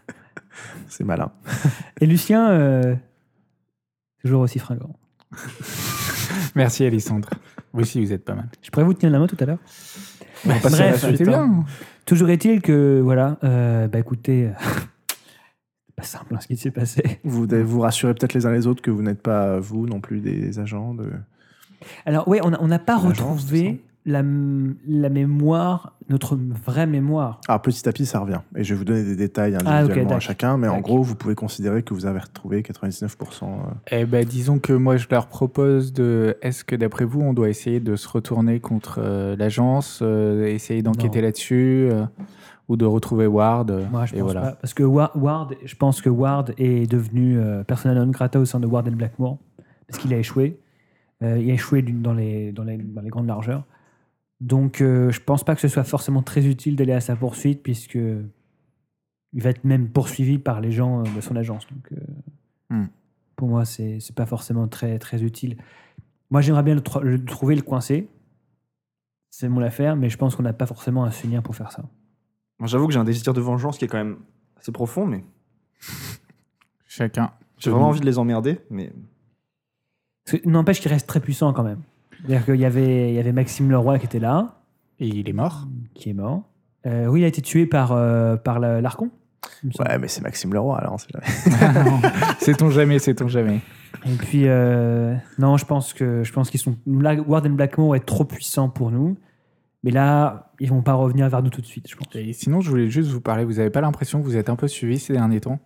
[0.88, 1.32] C'est malin.
[2.00, 2.94] et Lucien, euh,
[4.22, 4.94] toujours aussi fringant.
[6.54, 7.30] Merci, Alessandre.
[7.72, 8.48] Vous aussi, vous êtes pas mal.
[8.60, 9.58] Je pourrais vous tenir la main tout à l'heure.
[10.44, 11.64] Bah, c'est suite, bien.
[12.04, 14.50] Toujours est-il que, voilà, euh, bah écoutez, euh,
[16.02, 17.20] pas simple hein, ce qui s'est passé.
[17.24, 20.00] Vous devez vous rassurer peut-être les uns les autres que vous n'êtes pas, vous non
[20.00, 21.10] plus, des agents de.
[22.06, 24.22] Alors, oui, on n'a on n'a pas retrouvé la,
[24.86, 27.40] la mémoire, notre vraie mémoire.
[27.46, 28.40] Alors, petit à petit, ça revient.
[28.56, 30.56] Et je vais vous donner des détails Ah, individuellement à chacun.
[30.58, 33.44] Mais en gros, vous pouvez considérer que vous avez retrouvé 99%.
[33.44, 33.46] euh,
[33.92, 36.36] Eh ben, disons que moi, je leur propose de.
[36.42, 40.82] Est-ce que d'après vous, on doit essayer de se retourner contre euh, l'agence, euh, essayer
[40.82, 42.04] d'enquêter là-dessus, euh,
[42.68, 44.40] ou de retrouver Ward euh, Moi, je et pense voilà.
[44.40, 44.52] pas.
[44.52, 48.44] Parce que Wa- Ward, je pense que Ward est devenu euh, persona non grata au
[48.44, 49.38] sein de Ward and Blackmore,
[49.86, 50.58] parce qu'il a échoué.
[51.22, 53.64] Euh, il a échoué dans les, dans, les, dans les grandes largeurs.
[54.40, 57.62] Donc, euh, je pense pas que ce soit forcément très utile d'aller à sa poursuite,
[57.62, 61.66] puisque il va être même poursuivi par les gens de son agence.
[61.68, 61.96] Donc, euh,
[62.70, 62.86] Hmm.
[63.36, 65.58] pour moi, c'est pas forcément très, très utile.
[66.30, 68.08] Moi, j'aimerais bien le, le trouver, le coincer.
[69.30, 71.84] C'est mon affaire, mais je pense qu'on n'a pas forcément un souvenir pour faire ça.
[72.62, 74.18] Moi, J'avoue que j'ai un désir de vengeance qui est quand même
[74.56, 75.24] assez profond, mais
[76.86, 77.32] Chacun.
[77.58, 78.60] j'ai vraiment envie de les emmerder.
[78.70, 78.92] Mais
[80.44, 81.80] N'empêche qu'il reste très puissant quand même.
[82.20, 84.60] C'est-à-dire qu'il y avait, il y avait Maxime Leroy qui était là,
[85.00, 85.66] Et il est mort.
[85.94, 86.44] qui est mort.
[86.86, 89.10] Euh, oui, il a été tué par, euh, par la- l'Archon.
[89.64, 89.88] il me semble.
[89.90, 91.26] Ouais, mais c'est Maxime Leroy, alors on sait jamais.
[92.38, 93.60] c'est on jamais, c'est on jamais.
[94.06, 96.76] Et puis, euh, non, je pense que je pense qu'ils sont.
[96.86, 99.16] Warden Blackmore est trop puissant pour nous.
[99.84, 102.06] Mais là, ils vont pas revenir vers nous tout de suite, je pense.
[102.14, 103.44] Et sinon, je voulais juste vous parler.
[103.44, 105.58] Vous avez pas l'impression que vous êtes un peu suivi ces derniers temps?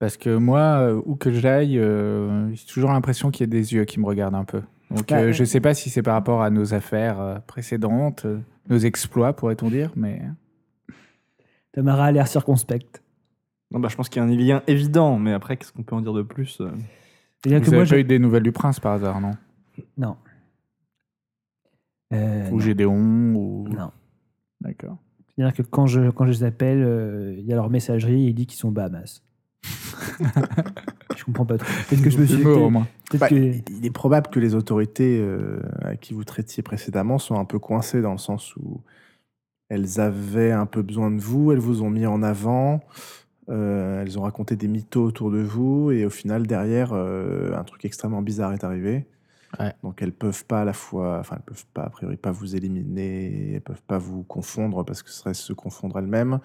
[0.00, 3.74] Parce que moi, euh, où que j'aille, euh, j'ai toujours l'impression qu'il y a des
[3.74, 4.62] yeux qui me regardent un peu.
[4.90, 8.26] Donc, Bah, euh, je sais pas si c'est par rapport à nos affaires précédentes,
[8.68, 10.20] nos exploits, pourrait-on dire, mais
[11.72, 13.02] Tamara a l'air circonspecte.
[13.70, 15.18] non, bah, je pense qu'il y a un lien évident.
[15.18, 16.60] Mais après, qu'est-ce qu'on peut en dire de plus
[17.44, 17.96] vous que avez moi, pas je...
[17.96, 19.32] eu des nouvelles du prince par hasard, non?
[19.96, 20.16] Non.
[22.12, 22.60] Euh, Ou non.
[22.60, 23.68] Gédéon ou...
[23.68, 23.90] Non.
[24.60, 24.96] D'accord.
[25.34, 28.28] C'est-à-dire que quand je, quand je les appelle, euh, il y a leur messagerie et
[28.28, 29.22] il dit qu'ils sont Bahamas.
[31.16, 31.68] je comprends pas trop.
[31.88, 32.42] Peut-être que je me suis.
[32.44, 32.86] Moins.
[33.10, 33.34] peut-être Bah, que-
[33.70, 37.58] Il est probable que les autorités euh, à qui vous traitiez précédemment soient un peu
[37.58, 38.80] coincées dans le sens où
[39.68, 42.80] elles avaient un peu besoin de vous, elles vous ont mis en avant,
[43.48, 47.64] euh, elles ont raconté des mythos autour de vous, et au final, derrière, euh, un
[47.64, 49.06] truc extrêmement bizarre est arrivé.
[49.60, 49.72] Ouais.
[49.82, 52.56] Donc elles peuvent pas à la fois, enfin elles peuvent pas a priori pas vous
[52.56, 56.40] éliminer, elles peuvent pas vous confondre parce que ce serait se confondre elles-mêmes.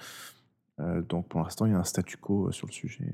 [0.79, 3.05] Euh, donc pour l'instant il y a un statu quo euh, sur le sujet.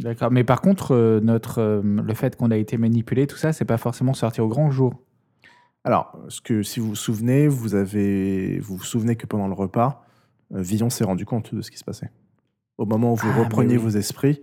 [0.00, 0.30] D'accord.
[0.30, 3.64] Mais par contre, euh, notre, euh, le fait qu'on a été manipulé, tout ça, c'est
[3.64, 4.92] pas forcément sorti au grand jour.
[5.84, 9.54] Alors, ce que, si vous vous souvenez, vous avez, vous vous souvenez que pendant le
[9.54, 10.04] repas,
[10.50, 12.10] Villon s'est rendu compte de ce qui se passait.
[12.76, 13.82] Au moment où vous Ah, repreniez oui.
[13.82, 14.42] vos esprits,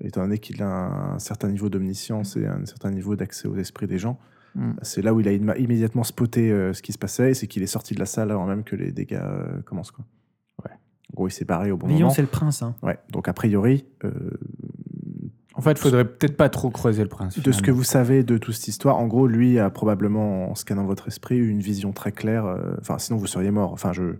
[0.00, 3.86] étant donné qu'il a un certain niveau d'omniscience et un certain niveau d'accès aux esprits
[3.86, 4.18] des gens,
[4.56, 4.74] Hmm.
[4.82, 7.66] c'est là où il a immédiatement spoté euh, ce qui se passait, c'est qu'il est
[7.66, 9.90] sorti de la salle avant même que les dégâts euh, commencent.
[9.90, 10.04] Quoi.
[10.64, 10.70] Ouais.
[10.70, 12.10] En gros, il s'est barré au bon Villon, moment.
[12.10, 12.62] c'est le prince.
[12.62, 12.76] hein.
[12.80, 12.96] Ouais.
[13.10, 14.10] Donc, a priori, euh,
[15.56, 17.36] En fait, il faudrait peut-être pas trop creuser le prince.
[17.40, 20.54] De ce que vous savez de toute cette histoire, en gros, lui a probablement, en
[20.54, 22.46] scannant votre esprit, eu une vision très claire.
[22.46, 23.72] euh, Enfin, sinon vous seriez mort.
[23.72, 24.14] Enfin, je,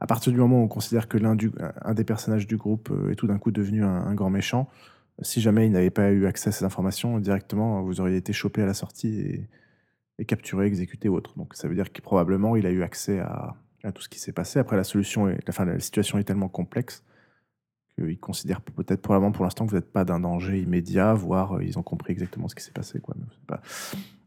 [0.00, 1.52] à partir du moment où on considère que l'un du,
[1.82, 4.68] un des personnages du groupe est tout d'un coup devenu un, un grand méchant,
[5.22, 8.62] si jamais il n'avait pas eu accès à ces informations, directement, vous auriez été chopé
[8.62, 9.48] à la sortie et,
[10.18, 11.36] et capturé, exécuté ou autre.
[11.36, 14.18] Donc, ça veut dire que probablement il a eu accès à, à tout ce qui
[14.20, 14.58] s'est passé.
[14.58, 17.04] Après, la solution, est, enfin, la situation est tellement complexe
[17.96, 21.64] qu'ils considèrent peut-être probablement pour l'instant que vous n'êtes pas d'un danger immédiat, voire euh,
[21.64, 23.00] ils ont compris exactement ce qui s'est passé.
[23.00, 23.14] Quoi.
[23.18, 23.60] Mais c'est pas-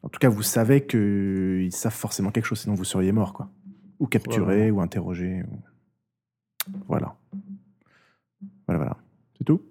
[0.04, 3.32] En tout cas, vous savez qu'ils savent forcément quelque chose, sinon vous seriez mort.
[3.34, 3.50] Quoi.
[4.00, 5.44] Ou capturé, ou interrogé.
[5.44, 7.16] ou- Voilà.
[8.68, 8.98] Voilà, voilà.
[9.38, 9.62] C'est tout?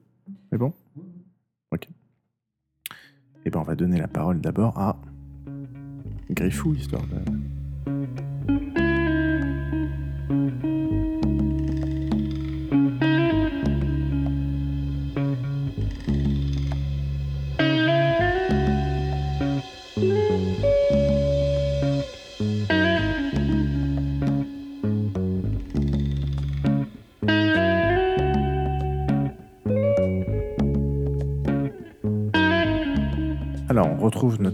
[0.50, 0.72] C'est bon?
[3.44, 4.96] Et ben on va donner la parole d'abord à
[6.30, 7.39] Griffou, histoire de...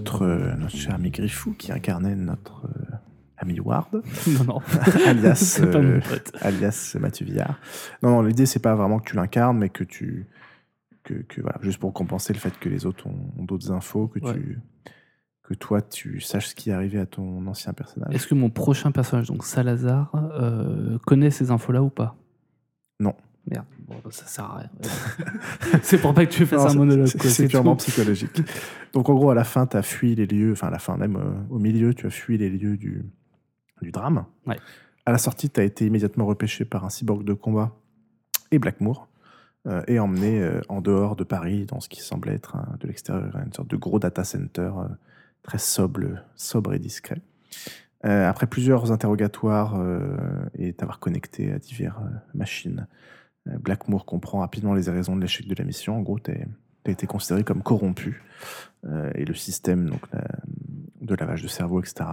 [0.06, 2.94] notre, euh, notre cher ami Griffou qui incarnait notre euh,
[3.38, 3.88] ami Ward,
[4.28, 4.58] Non, non.
[5.06, 6.32] alias, pas euh, mon pote.
[6.40, 7.58] alias Mathieu Villard.
[8.02, 10.26] Non, non, l'idée, c'est pas vraiment que tu l'incarnes, mais que tu.
[11.04, 14.08] Que, que, voilà, juste pour compenser le fait que les autres ont, ont d'autres infos,
[14.08, 14.32] que, Ouais.
[14.34, 14.58] tu,
[15.44, 18.12] que toi, tu saches ce qui est arrivé à ton ancien personnage.
[18.12, 22.16] Est-ce que mon prochain personnage, donc Salazar, euh, connaît ces infos-là ou pas?
[22.98, 23.14] Non.
[23.48, 24.70] Merde, bon, ça sert à rien.
[25.82, 27.06] c'est pour pas que tu fasses Non, un monologue.
[27.06, 28.42] c'est- purement psychologique.
[28.92, 30.96] Donc, en gros, à la fin, tu as fui les lieux, enfin, à la fin,
[30.96, 33.04] même euh, au milieu, tu as fui les lieux du,
[33.82, 34.24] du drame.
[34.46, 34.58] Ouais.
[35.04, 37.72] À la sortie, tu as été immédiatement repêché par un cyborg de combat
[38.50, 39.08] et Blackmoor
[39.66, 42.86] euh, et emmené euh, en dehors de Paris dans ce qui semblait être un- de
[42.86, 44.70] l'extérieur une sorte de gros data center
[45.42, 47.20] très sobre, sobre et discret.
[48.04, 50.16] Euh, après plusieurs interrogatoires euh,
[50.58, 52.86] et t'avoir connecté à diverses euh, machines,
[53.60, 55.96] Blackmoor comprend rapidement les raisons de l'échec de la mission.
[55.96, 58.22] En gros, tu as été considéré comme corrompu
[58.84, 59.90] euh, et le système
[61.00, 62.04] de lavage de cerveau, etc.,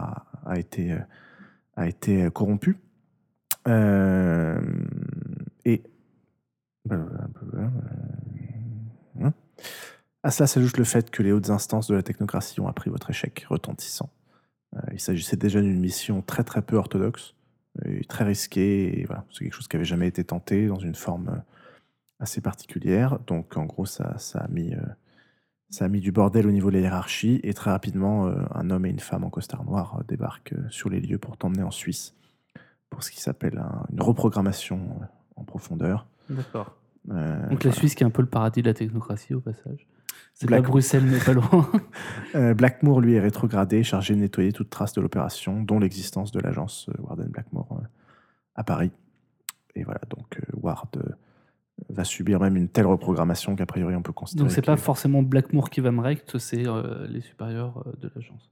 [0.45, 0.91] a été,
[2.23, 2.77] euh, corrompu.
[3.67, 4.59] Euh,
[5.65, 5.83] et.
[10.23, 13.09] À cela s'ajoute le fait que les hautes instances de la technocratie ont appris votre
[13.09, 14.09] échec retentissant.
[14.75, 17.35] Euh, il s'agissait déjà d'une mission très très peu orthodoxe,
[17.85, 20.95] et très risquée, et voilà, c'est quelque chose qui avait jamais été tenté dans une
[20.95, 21.39] forme euh,
[22.19, 23.19] assez particulière.
[23.27, 24.79] Donc en gros, ça, ça a mis, euh,
[25.69, 28.69] ça a mis du bordel au niveau de la hiérarchie, et très rapidement, euh, un
[28.69, 32.15] homme et une femme en costard noir débarquent sur les lieux pour t'emmener en Suisse
[32.89, 34.99] pour ce qui s'appelle un- une reprogrammation
[35.35, 36.05] en profondeur.
[36.29, 36.77] D'accord.
[37.11, 39.87] Euh, Donc la Suisse qui est un peu le paradis de la technocratie au passage.
[40.33, 41.69] C'est Black- pas Bruxelles mais pas loin.
[42.35, 46.39] Euh, Blackmoor, lui, est rétrogradé, chargé de nettoyer toute trace de l'opération, dont l'existence de
[46.39, 47.85] l'agence euh, Warden Blackmore euh,
[48.55, 48.91] à Paris.
[49.75, 50.87] Et voilà, donc Ward
[51.89, 54.45] va subir même une telle reprogrammation qu'a priori on peut considérer.
[54.47, 58.49] Donc c'est pas forcément Blackmoor qui va me recte, c'est euh, les supérieurs de l'agence.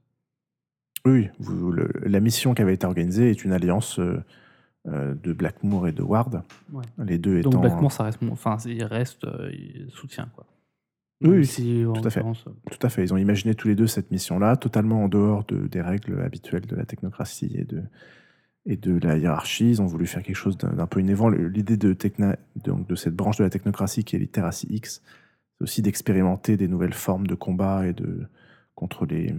[1.04, 4.22] Oui, vous- le- la mission qui avait été organisée est une alliance euh,
[4.86, 6.42] de Blackmoor et de Ward.
[6.72, 6.82] Ouais.
[7.04, 7.50] Les deux étant.
[7.50, 10.46] Donc Blackmoor, ça reste, enfin il reste, euh, il soutient quoi.
[11.24, 12.20] Oui, si, tout à fait.
[12.20, 12.32] euh,
[12.70, 13.04] Tout à fait.
[13.04, 16.66] Ils ont imaginé tous les deux cette mission-là, totalement en dehors de- des règles habituelles
[16.66, 17.82] de la technocratie et de,
[18.66, 19.70] et de la hiérarchie.
[19.70, 21.28] Ils ont voulu faire quelque chose d'un peu innovant.
[21.28, 25.02] L'idée de, techna- donc de cette branche de la technocratie qui est Literacy X,
[25.58, 28.26] c'est aussi d'expérimenter des nouvelles formes de combat et de,
[28.74, 29.34] contre, les,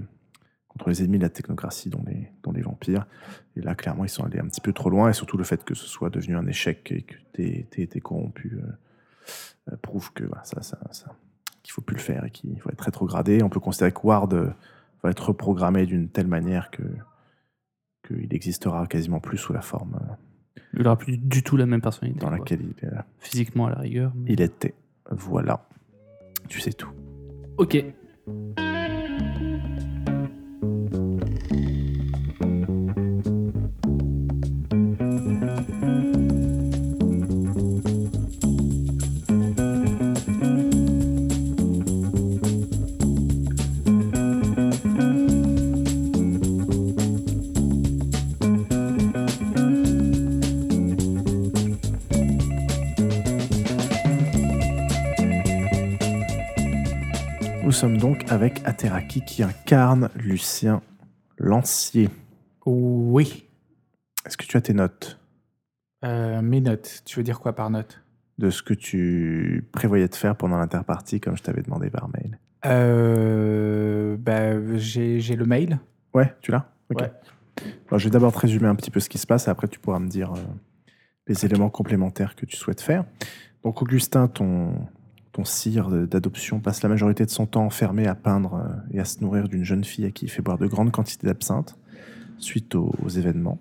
[0.67, 3.07] contre les ennemis de la technocratie, dont les, dont les vampires.
[3.55, 5.09] Et là, clairement, ils sont allés un petit peu trop loin.
[5.09, 7.99] Et surtout, le fait que ce soit devenu un échec et que tu aies été
[8.01, 11.15] corrompu euh, euh, prouve que voilà, ça, ça, ça,
[11.63, 13.41] qu'il faut plus le faire et qu'il faut être rétrogradé.
[13.41, 14.49] On peut considérer que Ward euh,
[15.01, 16.83] va être reprogrammé d'une telle manière que
[18.07, 19.97] qu'il n'existera quasiment plus sous la forme
[20.75, 22.19] il aura plus du tout la même personnalité.
[22.19, 22.37] dans quoi.
[22.37, 24.11] laquelle il, euh, Physiquement à la rigueur.
[24.15, 24.73] mais- il était.
[25.09, 25.65] Voilà.
[26.49, 26.89] Tu sais tout.
[27.57, 27.77] Ok.
[58.83, 60.81] Avec Ateraki qui incarne Lucien
[61.37, 62.09] Lancier.
[62.65, 63.47] Oui.
[64.25, 65.19] Est-ce que tu as tes notes?
[66.03, 67.01] Euh, mes notes.
[67.05, 68.01] Tu veux dire quoi par notes?
[68.37, 72.39] De ce que tu prévoyais de faire pendant l'interpartie comme je t'avais demandé par mail
[72.65, 75.79] euh, bah, J'ai j'ai le mail.
[76.13, 76.69] Ouais, tu l'as?
[76.89, 77.01] Ok.
[77.01, 77.11] Ouais.
[77.87, 79.67] Alors, je vais d'abord te résumer un petit peu ce qui se passe et après
[79.67, 80.39] tu pourras me dire euh,
[81.27, 83.05] les éléments complémentaires que tu souhaites faire.
[83.63, 84.73] Donc Augustin, ton,
[85.33, 89.05] ton sire d'adoption, passe la majorité de son temps enfermé à peindre euh, et à
[89.05, 91.77] se nourrir d'une jeune fille à qui il fait boire de grandes quantités d'absinthe
[92.37, 93.59] suite aux, événements.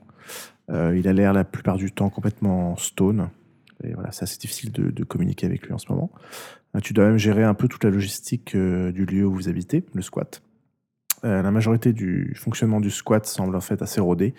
[0.71, 3.31] Euh, il a l'air la plupart du temps complètement stone.
[3.85, 6.11] Et voilà, c'est assez difficile de, communiquer avec lui en ce moment.
[6.77, 9.85] Euh, tu dois même gérer un peu toute la logistique du lieu où vous habitez,
[9.95, 10.43] le squat.
[11.23, 14.35] La majorité du fonctionnement du squat semble en fait assez rodé.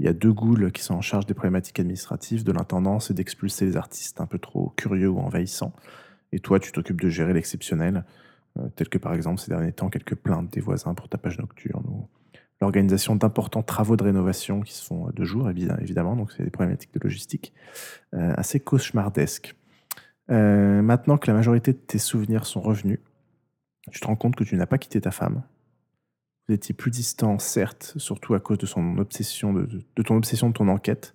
[0.00, 3.14] Il y a deux ghouls qui sont en charge des problématiques administratives, de l'intendance et
[3.14, 5.72] d'expulser les artistes un peu trop curieux ou envahissants.
[6.32, 8.04] Et toi, tu t'occupes de gérer l'exceptionnel,
[8.58, 11.84] euh, tel que par exemple ces derniers temps quelques plaintes des voisins pour tapage nocturne
[11.88, 12.08] ou
[12.60, 16.50] l'organisation d'importants travaux de rénovation qui se font de jour, évi- évidemment, donc c'est des
[16.50, 17.52] problématiques de logistique
[18.14, 19.54] euh, assez cauchemardesques.
[20.30, 23.00] Euh, maintenant que la majorité de tes souvenirs sont revenus,
[23.90, 25.42] tu te rends compte que tu n'as pas quitté ta femme.
[26.48, 30.48] Vous étiez plus distant, certes, surtout à cause de, son obsession de- de ton obsession
[30.48, 31.13] de ton enquête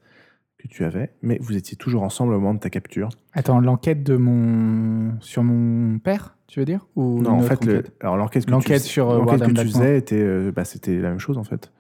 [0.67, 3.09] que tu avais, mais vous étiez toujours ensemble au moment de ta capture.
[3.33, 6.85] Attends, l'enquête de mon sur mon père, tu veux dire?
[6.95, 9.97] Ou non, en fait, le- alors l'enquête que, tu, sur, euh, l'enquête que tu faisais
[9.97, 11.71] était, euh, bah, c'était la même chose en fait.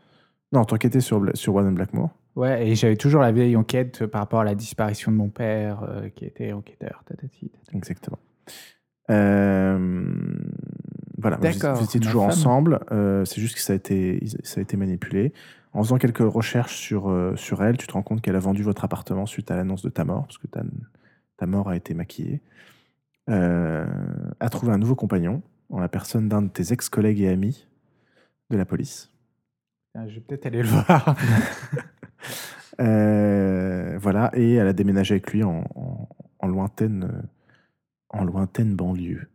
[0.53, 2.09] Non, t'enquêtais sur, sur Warden Blackmore.
[2.35, 5.83] Ouais, et j'avais toujours la vieille enquête par rapport à la disparition de mon père,
[5.83, 7.03] euh, qui était enquêteur.
[7.05, 7.77] tatati, tatati.
[7.77, 8.17] Exactement.
[9.09, 9.77] Euh,
[11.17, 12.79] voilà, vous- D'accord, vous étiez toujours ensemble.
[12.91, 15.33] euh, c'est juste que ça a été, ça a été manipulé.
[15.73, 18.63] En faisant quelques recherches sur, euh, sur elle, tu te rends compte qu'elle a vendu
[18.63, 20.63] votre appartement suite à l'annonce de ta mort, parce que ta,
[21.37, 22.41] ta mort a été maquillée.
[23.29, 23.85] Euh,
[24.39, 27.67] a trouvé un nouveau compagnon, en la personne d'un de tes ex-collègues et amis
[28.49, 29.11] de la police.
[29.95, 31.15] Ah, Je vais peut-être aller le voir.
[32.79, 36.07] Euh, voilà, et elle a déménagé avec lui en, en-
[36.39, 37.23] en lointaine,
[38.09, 39.27] en lointaine banlieue.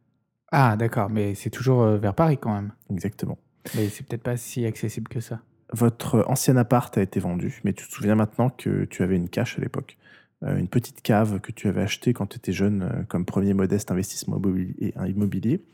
[0.51, 2.73] ah, d'accord, mais c'est toujours vers Paris quand même.
[2.90, 3.37] Exactement.
[3.75, 5.40] Mais c'est peut-être pas si accessible que ça.
[5.72, 9.29] Votre ancien appart a été vendu, mais tu te souviens maintenant que tu avais une
[9.29, 9.96] cache à l'époque.
[10.44, 13.55] Euh, une petite cave que tu avais achetée quand tu étais jeune euh, comme premier
[13.55, 15.64] modeste investissement immobilier, un immobilier,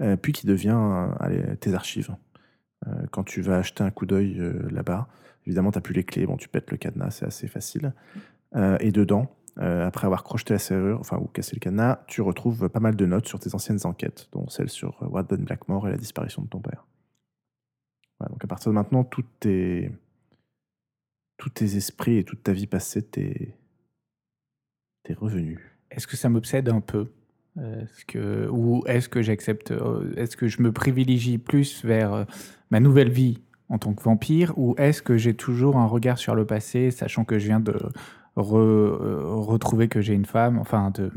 [0.00, 1.08] euh, puis qui devient
[1.60, 2.14] tes archives.
[3.12, 4.38] Quand tu vas acheter un coup d'œil
[4.70, 5.08] là-bas,
[5.46, 7.94] évidemment, tu n'as plus les clés, bon, tu pètes le cadenas, c'est assez facile.
[8.54, 12.80] Et dedans, après avoir crocheté la serrure, enfin, ou cassé le cadenas, tu retrouves pas
[12.80, 16.42] mal de notes sur tes anciennes enquêtes, dont celle sur Warden Blackmore et la disparition
[16.42, 16.84] de ton père.
[18.20, 19.90] Donc à partir de maintenant, tous tes,
[21.36, 23.56] tous tes esprits et toute ta vie passée, t'es
[25.02, 25.76] t'es revenu.
[25.90, 27.08] Est-ce que ça m'obsède un peu?
[27.58, 32.24] Est-ce que, Ou est-ce que j'accepte, euh, est-ce que je me privilégie plus vers euh,
[32.70, 36.34] ma nouvelle vie en tant que vampire ou est-ce que j'ai toujours un regard sur
[36.34, 37.78] le passé, sachant que je viens de
[38.36, 41.10] re- euh, retrouver que j'ai une femme, enfin de,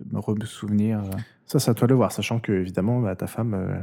[0.00, 1.10] de me re-souvenir euh?
[1.44, 3.78] Ça, c'est à toi de le voir, sachant que, évidemment, bah, ta femme, euh,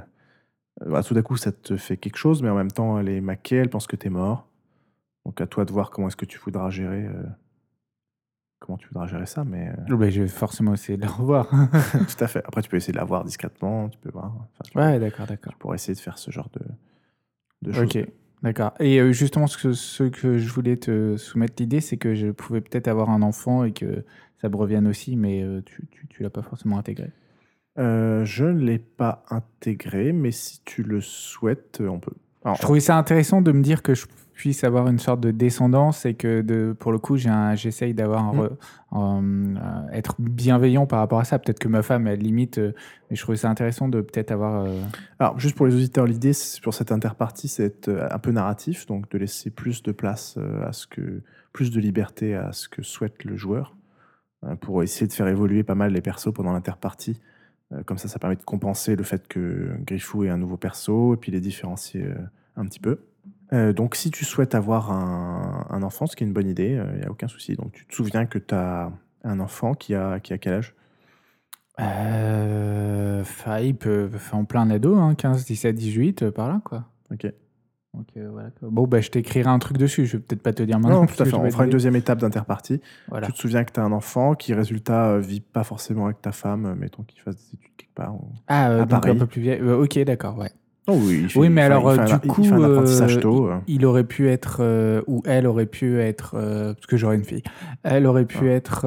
[0.82, 3.22] bah, tout d'un coup, ça te fait quelque chose, mais en même temps, elle est
[3.22, 4.48] maquée, elle pense que tu es mort.
[5.26, 7.24] Donc, à toi de voir comment est-ce que tu voudras gérer, euh,
[8.60, 11.10] comment tu voudras gérer ça, mais euh, Oh, ben, je vais forcément essayer de la
[11.12, 11.50] revoir.
[11.94, 12.44] tout à fait.
[12.46, 14.34] Après, tu peux essayer de la voir discrètement, tu peux voir.
[14.36, 15.54] Enfin, tu, ouais, d'accord, d'accord.
[15.54, 16.66] tu pourrais essayer de faire ce genre de,
[17.62, 17.84] de choses.
[17.84, 18.06] Ok,
[18.42, 18.74] d'accord.
[18.80, 22.32] Et euh, justement, ce que, ce que je voulais te soumettre l'idée, c'est que je
[22.32, 24.04] pouvais peut-être avoir un enfant et que
[24.42, 27.12] ça me revienne aussi, mais euh, tu, tu, tu l'as pas forcément intégré.
[27.80, 32.12] Euh, je ne l'ai pas intégré, mais si tu le souhaites, on peut.
[32.44, 35.32] Alors, Je trouvais ça intéressant de me dire que je puisse avoir une sorte de
[35.32, 38.50] descendance et que de, pour le coup, j'essaye d'avoir Mm.
[38.92, 39.24] un,
[39.56, 41.40] euh, être bienveillant par rapport à ça.
[41.40, 42.74] Peut-être que ma femme, elle limite, euh,
[43.10, 44.66] mais je trouvais ça intéressant de peut-être avoir.
[44.66, 44.82] euh,
[45.20, 49.10] Alors, juste pour les auditeurs, l'idée pour cette interpartie, c'est d'être un peu narratif, donc
[49.10, 51.22] de laisser plus de place à ce que,
[51.54, 53.76] plus de liberté à ce que souhaite le joueur,
[54.62, 57.22] pour essayer de faire évoluer pas mal les persos pendant l'interpartie.
[57.74, 61.14] Euh, Comme ça, ça permet de compenser le fait que Griffou ait un nouveau perso
[61.14, 62.16] et puis les différencier euh,
[62.56, 63.00] un petit peu.
[63.52, 66.82] Euh, donc, si tu souhaites avoir un, un enfant, ce qui est une bonne idée,
[66.94, 67.56] il n'y a aucun souci.
[67.56, 68.92] Donc, tu te souviens que tu as
[69.24, 70.76] un enfant qui a, qui a quel âge?
[71.80, 73.24] Euh,
[73.62, 76.86] il peut faire en plein ado, hein, 15, 17, 18, euh, par là, quoi.
[77.12, 77.32] Ok.
[77.94, 78.50] Donc, euh, voilà.
[78.62, 80.06] Bon, bah, je t'écrirai un truc dessus.
[80.08, 81.02] Je vais peut-être pas te dire maintenant.
[81.02, 81.36] Non, tout à fait.
[81.36, 82.82] On fera une deuxième étape d'interpartie.
[83.10, 83.28] Voilà.
[83.28, 86.22] Tu te souviens que tu as un enfant qui, résultat, euh, vit pas forcément avec
[86.22, 88.16] ta femme, euh, mettons qu'il fasse des études quelque part.
[88.48, 89.62] Ah, euh, à donc un peu plus vieille.
[89.62, 90.50] Ok, d'accord, ouais.
[90.88, 92.42] Oh oui, Oui, mais alors, un- du il coup,
[93.22, 93.48] tôt.
[93.48, 93.58] euh.
[93.68, 97.24] il aurait pu être, euh, ou elle aurait pu être, euh, parce que j'aurais une
[97.24, 97.44] fille,
[97.84, 98.54] elle aurait pu Ah.
[98.54, 98.82] être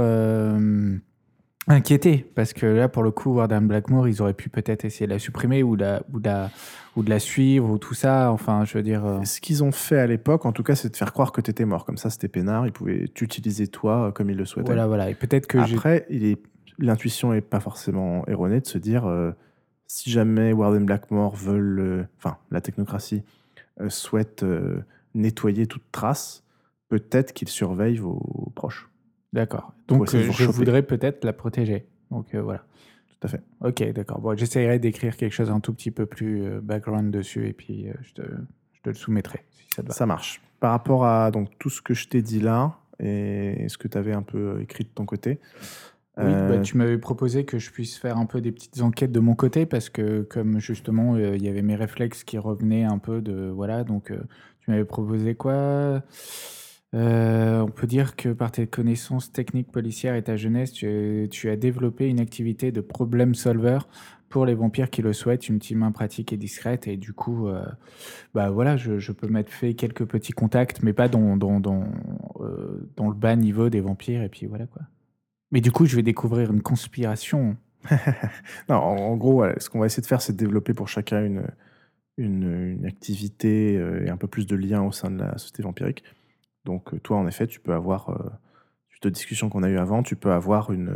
[1.68, 5.12] inquiétée, parce que là, pour le coup, Warden Blackmore, ils auraient pu peut-être essayer de
[5.12, 6.50] la supprimer ou, la, ou, de la,
[6.94, 9.05] ou de la suivre, ou tout ça, enfin, je veux dire...
[9.05, 11.40] euh, Ce qu'ils ont fait à l'époque, en tout cas, c'est de faire croire que
[11.40, 11.85] tu étais mort.
[11.85, 12.66] Comme ça, c'était peinard.
[12.66, 14.66] Ils pouvaient t'utiliser toi euh, comme ils le souhaitaient.
[14.66, 15.59] voilà, voilà, et peut-être que.
[15.59, 16.40] Après, est...
[16.79, 19.33] l'intuition n'est pas forcément erronée de se dire euh,
[19.88, 23.22] si jamais Warden Blackmore veulent, euh, enfin, la technocratie
[23.88, 24.42] souhaite
[25.14, 26.44] nettoyer toute trace,
[26.88, 28.88] peut-être qu'ils surveillent vos proches.
[29.37, 29.75] D'accord.
[29.87, 30.53] Donc, euh, je choper.
[30.53, 31.87] voudrais peut-être la protéger.
[32.11, 32.64] Donc, euh, voilà.
[33.09, 33.42] Tout à fait.
[33.61, 34.20] Ok, d'accord.
[34.20, 37.87] Bon, j'essaierai d'écrire quelque chose un tout petit peu plus euh, background dessus, et puis
[38.01, 38.22] je, te,
[38.72, 39.94] je te le soumettrai, si ça te va.
[39.94, 40.40] Ça marche.
[40.59, 43.99] Par rapport à donc, tout ce que je t'ai dit là et ce que tu
[43.99, 45.38] avais un peu écrit de ton côté,
[46.18, 49.20] Oui, bah, tu m'avais proposé que je puisse faire un peu des petites enquêtes de
[49.20, 52.96] mon côté parce que comme justement euh, il y avait mes réflexes qui revenaient un
[52.96, 54.16] peu de voilà donc euh,
[54.61, 56.03] tu m'avais proposé quoi?
[56.94, 61.57] Euh, on peut dire que par tes connaissances techniques policières et ta jeunesse, tu, as
[61.57, 63.81] développé une activité de problem solver
[64.29, 66.87] pour les vampires qui le souhaitent, une petite main pratique et discrète.
[66.88, 67.64] Et du coup, euh,
[68.35, 73.37] bah voilà, je, peux mettre fait quelques petits contacts, mais pas euh, dans le bas
[73.37, 74.22] niveau des vampires.
[74.22, 74.83] Et puis voilà quoi.
[75.53, 77.57] Mais du coup, je vais découvrir une conspiration.
[78.68, 81.46] En, gros, ce qu'on va essayer de faire, c'est de développer pour chacun une,
[82.18, 86.03] une, activité et un peu plus de lien au sein de la société vampirique.
[86.66, 88.31] Donc, euh, toi, en effet, tu peux avoir, euh,
[88.90, 90.90] suite aux discussions qu'on a eues avant, tu peux avoir une.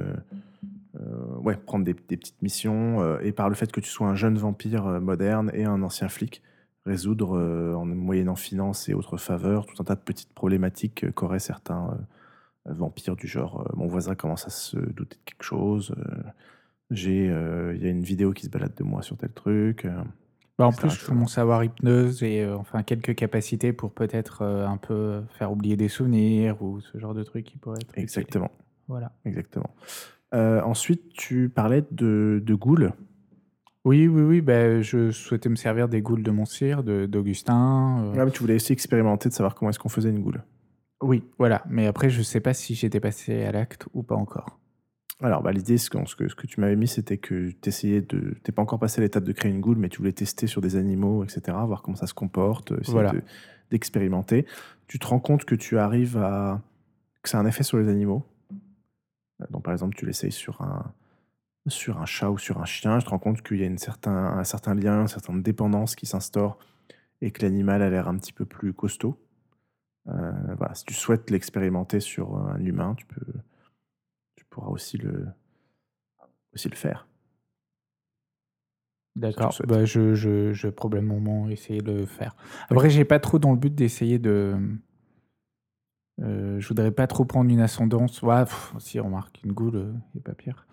[1.01, 4.37] euh, ouais, prendre des, petites missions et par le fait que tu sois un jeune
[4.37, 6.43] vampire moderne et un ancien flic,
[6.85, 7.39] résoudre
[7.77, 11.97] en moyennant finances et autres faveurs tout un tas de petites problématiques qu'auraient certains
[12.67, 15.95] vampires du genre mon voisin commence à se douter de quelque chose.
[16.91, 19.87] il y a une vidéo qui se balade de moi sur tel truc.
[20.61, 21.07] Bah, en plus, je etc.
[21.09, 25.51] commence à avoir hypnose et euh, enfin quelques capacités pour peut-être euh, un peu faire
[25.51, 27.91] oublier des souvenirs ou ce genre de truc qui pourrait être.
[27.91, 28.03] utile.
[28.03, 28.51] Exactement,
[28.87, 29.11] Voilà.
[29.25, 29.71] exactement.
[30.35, 32.93] Euh, ensuite, tu parlais de, de ghouls.
[33.85, 34.41] Oui, oui, oui.
[34.43, 38.13] Bah, je souhaitais me servir des goules de mon cire, d'Augustin.
[38.17, 40.43] Ah, mais tu voulais aussi expérimenter de savoir comment est-ce qu'on faisait une goule.
[41.03, 41.63] Oui, voilà.
[41.71, 44.60] Mais après, je sais pas si j'étais passé à l'acte ou pas encore.
[45.23, 48.35] Alors, bah, l'idée, ce que, ce tu m'avais mis, c'était que tu essayais de.
[48.43, 50.61] T'es pas encore passé à l'étape de créer une goule, mais tu voulais tester sur
[50.63, 53.13] des animaux, etc., voir comment ça se comporte, essayer Voilà.
[53.13, 53.23] de-
[53.71, 54.47] d'expérimenter.
[54.87, 56.61] Tu te rends compte que tu arrives à.
[57.23, 58.25] que ça a un effet sur les animaux.
[59.43, 60.91] Euh, Donc, par exemple, tu l'essayes sur un,
[61.69, 62.99] sur un chat ou sur un chien.
[62.99, 65.95] Je te rends compte qu'il y a une certain, un certain lien, une certaine dépendance
[65.97, 66.59] qui s'instaure
[67.21, 69.19] et que l'animal a l'air un petit peu plus costaud.
[70.09, 73.21] Euh, voilà, si tu souhaites l'expérimenter sur un humain, tu peux,
[74.69, 75.27] aussi le,
[76.55, 77.07] aussi le faire.
[79.17, 79.53] D'accord.
[79.53, 79.69] souhaites.
[79.69, 82.37] Bah, je, je, je vais probablement essayer de le faire.
[82.69, 84.57] Après, j'ai pas trop dans le but d'essayer de.
[86.23, 88.21] Euh, je voudrais pas trop prendre une ascendance.
[88.23, 90.67] Ouais, pff, si, remarque, une goule, euh, il a pas pire.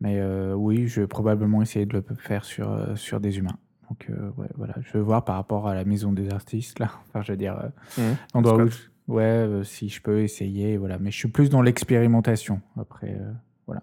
[0.00, 3.58] Mais euh, oui, je vais probablement essayer de le faire sur, euh, sur des humains.
[3.88, 4.74] Donc, euh, ouais, voilà.
[4.82, 6.90] Je vais voir par rapport à la maison des artistes, là.
[7.08, 7.58] Enfin, je veux dire,
[7.98, 8.68] euh, l'endroit où.
[8.68, 11.00] Je- Ouais, euh, si je peux essayer, voilà.
[11.00, 12.60] Mais je suis plus dans l'expérimentation.
[12.78, 13.32] Après, euh,
[13.66, 13.82] voilà.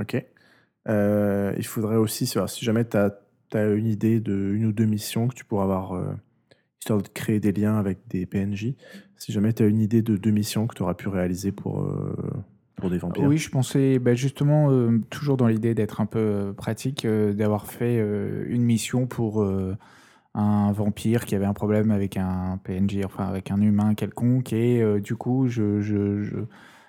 [0.00, 0.16] Ok.
[0.88, 3.12] Euh, il faudrait aussi, si si jamais tu as,
[3.52, 6.02] une idée de une ou deux missions que tu pourras avoir,
[6.80, 8.74] histoire de créer des liens avec des PNJ,
[9.16, 11.86] si jamais tu as une idée de deux missions que tu auras pu réaliser pour,
[12.74, 13.22] pour des vampires.
[13.28, 14.70] Oui, je pensais bah, justement,
[15.10, 17.98] toujours dans l'idée d'être un peu pratique, d'avoir fait
[18.48, 19.46] une mission pour
[20.34, 24.82] un vampire qui avait un problème avec un PNJ, enfin avec un humain quelconque, et
[24.82, 26.36] euh, du coup, je, je, je,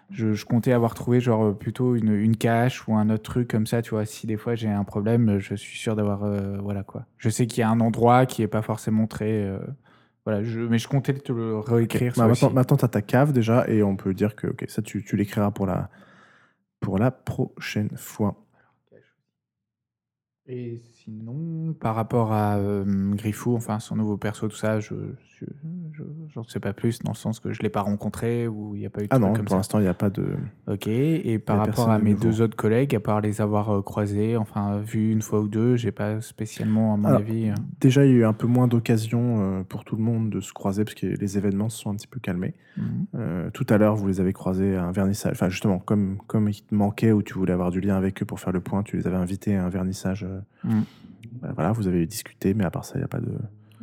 [0.10, 3.48] je, je comptais avoir trouvé genre euh, plutôt une, une cache ou un autre truc
[3.50, 4.06] comme ça, tu vois.
[4.06, 7.06] Si des fois j'ai un problème, je suis sûr d'avoir, euh, voilà quoi.
[7.18, 9.60] Je sais qu'il y a un endroit qui est pas forcément très, euh,
[10.26, 12.14] voilà, je, mais je comptais te le réécrire.
[12.14, 12.56] Bah, ça maintenant, aussi.
[12.56, 15.16] maintenant tu as ta cave déjà et on peut dire que ok, ça tu, tu
[15.18, 15.90] l'écriras pour la,
[16.80, 18.36] pour la prochaine fois.
[20.48, 22.84] Et sinon, par rapport à euh,
[23.14, 24.94] Griffou, enfin son nouveau perso, tout ça, je
[25.38, 25.46] je-
[25.98, 26.04] je-
[26.34, 28.86] j'en sais pas plus dans le sens que je l'ai pas rencontré ou il n'y
[28.86, 30.28] a pas eu de Ah non, comme pour l'instant il n'y a pas de.
[30.68, 30.88] Ok.
[30.88, 32.24] Et par rapport à mes nouveau.
[32.24, 35.76] deux autres collègues, à part les avoir euh, croisés, enfin vu une fois ou deux,
[35.76, 37.50] j'ai pas spécialement, à mon Alors, avis.
[37.50, 40.40] euh, Déjà, il y a eu un peu moins d'occasions pour tout le monde de
[40.40, 42.54] se croiser parce que les événements se sont un petit peu calmés.
[42.78, 43.06] mhm.
[43.16, 45.34] Euh, tout à l'heure, vous les avez croisés à un vernissage.
[45.34, 48.26] Enfin, justement, comme, comme il te manquait ou tu voulais avoir du lien avec eux
[48.26, 50.26] pour faire le point, tu les avais invités à un vernissage.
[50.64, 50.82] Mm.
[51.42, 53.32] Bah, voilà, vous avez discuté, mais à part ça, il n'y a pas de.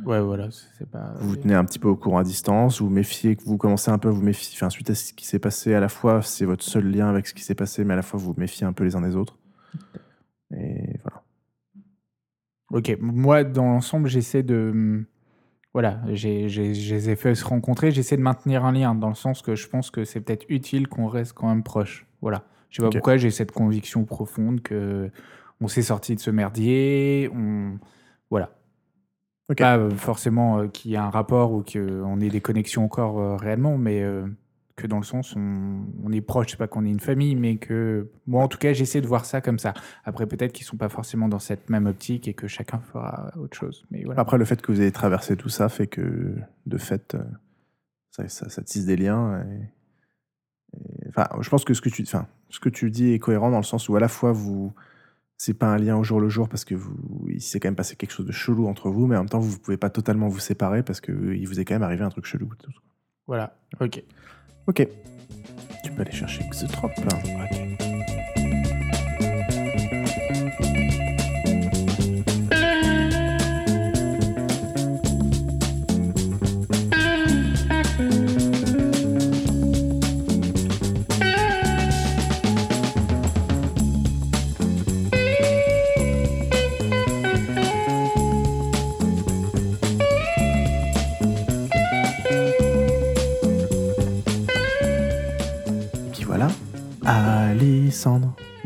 [0.05, 1.13] Ouais, voilà, c'est pas.
[1.19, 3.97] Vous vous tenez un petit peu au courant à distance, vous méfiez, vous commencez un
[3.97, 4.55] peu à vous méfier.
[4.57, 7.27] Enfin, suite à ce qui s'est passé, à la fois, c'est votre seul lien avec
[7.27, 9.01] ce qui s'est passé, mais à la fois, vous vous méfiez un peu les uns
[9.01, 9.37] des autres.
[10.55, 11.23] Et voilà.
[12.71, 15.05] Ok, moi dans l'ensemble, j'essaie de.
[15.73, 19.41] Voilà, j'ai- les ai fait se rencontrer, j'essaie de maintenir un lien, dans le sens
[19.41, 22.05] que je pense que c'est peut-être utile qu'on reste quand même proche.
[22.21, 22.43] Voilà.
[22.69, 25.09] Je sais pas pourquoi j'ai cette conviction profonde que
[25.63, 27.79] on s'est sorti de ce merdier, on.
[28.29, 28.51] Voilà.
[29.57, 33.19] Pas euh, forcément euh, qu'il y ait un rapport ou qu'on ait des connexions encore
[33.19, 34.25] euh, réellement, mais euh,
[34.75, 37.57] que dans le sens on, on est proche, c'est pas qu'on est une famille, mais
[37.57, 39.73] que moi en tout cas j'essaie de voir ça comme ça.
[40.05, 43.55] Après peut-être qu'ils sont pas forcément dans cette même optique et que chacun fera autre
[43.55, 43.85] chose.
[43.91, 44.19] Mais voilà.
[44.21, 46.35] Après, le fait que vous ayez traversé tout ça fait que,
[46.65, 47.23] de fait, euh,
[48.11, 49.43] ça, ça, ça tisse des liens.
[50.73, 53.19] et- et- enfin, je pense que ce que, tu, enfin, ce que tu dis est
[53.19, 54.73] cohérent dans le sens où à la fois vous.
[55.45, 56.95] C'est pas un lien au jour le jour parce que vous,
[57.27, 59.41] il s'est quand même passé quelque chose de chelou entre vous, mais en même temps,
[59.41, 62.25] vous pouvez pas totalement vous séparer parce qu'il vous est quand même arrivé un truc
[62.25, 62.49] chelou.
[63.27, 63.53] Voilà.
[63.81, 64.01] Ok.
[64.67, 64.87] Ok.
[65.83, 66.93] Tu peux aller chercher Xotrop.
[66.93, 67.72] Qui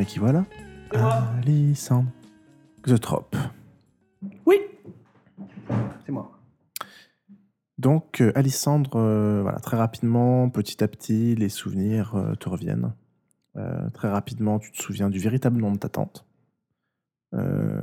[0.07, 0.45] qui voilà
[0.91, 2.09] Alissandre.
[2.81, 3.35] Xotrop.
[4.45, 4.55] Oui
[6.05, 6.31] C'est moi.
[7.77, 12.93] Donc, euh, Alissandre, euh, voilà, très rapidement, petit à petit, les souvenirs euh, te reviennent.
[13.57, 16.25] Euh, très rapidement, tu te souviens du véritable nom de ta tante.
[17.33, 17.81] Euh,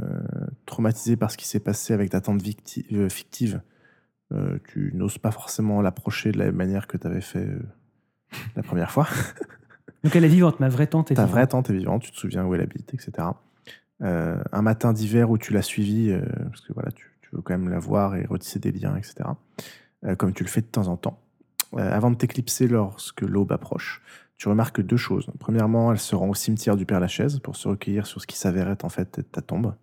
[0.65, 2.41] traumatisé par ce qui s'est passé avec ta tante
[2.93, 3.61] euh, fictive,
[4.33, 7.63] euh, tu n'oses pas forcément l'approcher de la même manière que tu avais fait euh,
[8.57, 9.07] la première fois.
[10.05, 11.33] Donc elle est vivante, ma vraie tante est Ta vivante.
[11.33, 13.29] vraie tante est vivante, tu te souviens où elle habite, etc.
[14.03, 17.43] Euh, un matin d'hiver où tu l'as suivie, euh, parce que voilà, tu, tu veux
[17.43, 19.15] quand même la voir et retisser des liens, etc.
[20.05, 21.21] euh, comme tu le fais de temps en temps.
[21.75, 24.03] Euh, avant de t'éclipser lorsque l'aube approche,
[24.37, 25.31] tu remarques deux choses.
[25.39, 28.37] Premièrement, elle se rend au cimetière du Père Lachaise pour se recueillir sur ce qui
[28.37, 29.75] s'avérait en fait être ta tombe.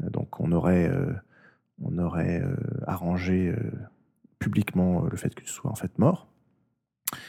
[0.00, 1.12] Donc on aurait, euh,
[1.82, 2.56] on aurait euh,
[2.86, 3.72] arrangé euh,
[4.38, 6.28] publiquement le fait que tu sois en fait mort.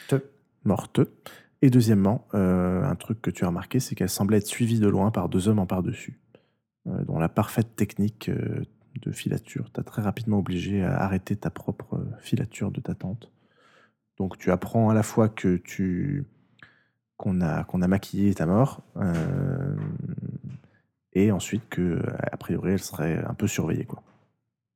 [0.07, 0.15] Te.
[0.63, 0.99] Morte.
[1.61, 4.87] Et deuxièmement, euh, un truc que tu as remarqué, c'est qu'elle semblait être suivie de
[4.87, 6.19] loin par deux hommes en par-dessus,
[6.87, 8.63] euh, dont la parfaite technique euh,
[9.01, 13.31] de filature t'a très rapidement obligé à arrêter ta propre filature de ta tante.
[14.17, 16.25] Donc tu apprends à la fois que tu
[17.17, 18.81] qu'on a qu'on a maquillé ta mort
[21.13, 22.01] et ensuite que
[22.31, 24.01] a priori elle serait un peu surveillée quoi.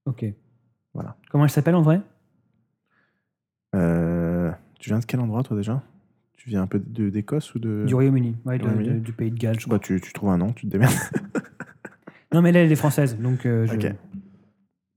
[0.06, 0.26] Ok.
[0.94, 1.16] Voilà.
[1.32, 2.02] Comment elle s'appelle en vrai?
[3.74, 5.82] Tu viens de quel endroit toi déjà?
[6.44, 7.84] Tu viens un peu d'Écosse ou de.
[7.86, 8.90] Du Royaume-Uni, ouais, de- Royaume-Uni.
[8.96, 10.92] de- du pays de Galles, je Bah, tu, tu trouves un nom, tu te démerdes.
[12.34, 13.74] Non, mais là, elle est française, donc euh, je...
[13.76, 13.94] Ok.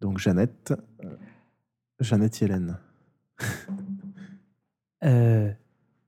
[0.01, 0.73] Donc Jeannette.
[1.05, 1.09] euh,
[2.01, 2.79] Jeannette Yellen.
[5.05, 5.51] Euh,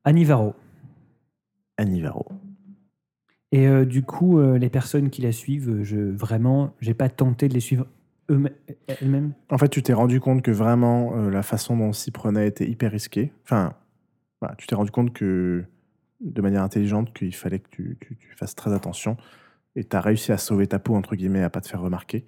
[0.04, 0.54] Annie Varro.
[1.76, 2.26] Annie Varro.
[3.52, 7.48] Et euh, du coup, euh, les personnes qui la suivent, je vraiment, j'ai pas tenté
[7.48, 7.86] de les suivre
[8.30, 8.54] eux-mêmes-
[8.86, 9.32] elles-mêmes.
[9.50, 12.48] En fait, tu t'es rendu compte que vraiment euh, la façon dont on s'y prenait
[12.48, 13.32] était hyper risquée.
[13.44, 13.74] Enfin,
[14.40, 15.64] voilà, tu t'es rendu compte que
[16.20, 19.16] de manière intelligente qu'il fallait que tu, tu- tu fasses très attention.
[19.76, 22.24] Et tu as réussi à sauver ta peau, entre guillemets, à pas te faire remarquer.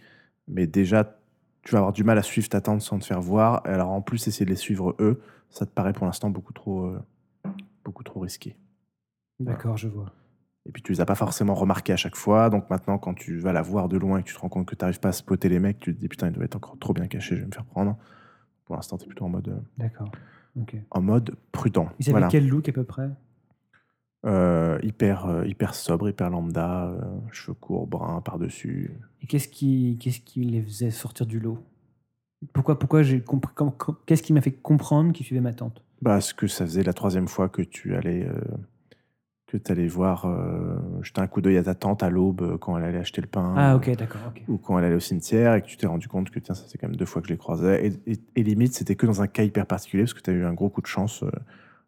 [0.48, 1.18] Mais déjà,
[1.62, 3.62] tu vas avoir du mal à suivre ta tante sans te faire voir.
[3.66, 6.52] Et alors en plus, essayer de les suivre eux, ça te paraît pour l'instant beaucoup
[6.52, 7.00] trop, euh,
[7.84, 8.56] beaucoup trop risqué.
[9.40, 10.12] D'accord, je vois.
[10.66, 12.50] Et puis tu les as pas forcément remarqués à chaque fois.
[12.50, 14.66] Donc maintenant, quand tu vas la voir de loin et que tu te rends compte
[14.66, 16.56] que tu n'arrives pas à spotter les mecs, tu te dis putain, il doit être
[16.56, 17.96] encore trop bien caché, je vais me faire prendre.
[18.66, 20.12] Pour l'instant, tu es plutôt en mode, euh, D'accord.
[20.90, 21.88] En mode prudent.
[21.98, 22.28] Ils avaient Voilà.
[22.28, 23.08] quel look à peu près?
[24.26, 27.00] Euh, hyper, euh, hyper sobre, hyper lambda, euh,
[27.30, 28.90] cheveux courts, bruns par-dessus.
[29.22, 31.58] Et qu'est-ce qui, qu'est-ce qui les faisait sortir du lot?
[32.52, 35.82] Pourquoi, pourquoi j'ai compris com- com- Qu'est-ce qui m'a fait comprendre qu'ils suivaient ma tante?
[36.02, 38.26] Parce que ça faisait la troisième fois que tu allais,
[39.48, 42.76] que allais voir, euh, jeter un coup d'œil à ta tante à l'aube euh, quand
[42.76, 43.54] elle allait acheter le pain.
[43.56, 44.20] Ah ok, d'accord.
[44.28, 44.42] ok.
[44.46, 46.64] ou quand elle allait au cimetière et que tu t'es rendu compte que tiens, ça
[46.68, 47.86] c'est quand même deux fois que je les croisais.
[48.06, 50.34] Et, et- et limite, c'était que dans un cas hyper particulier parce que tu as
[50.34, 51.22] eu un gros coup de chance.
[51.22, 51.30] euh,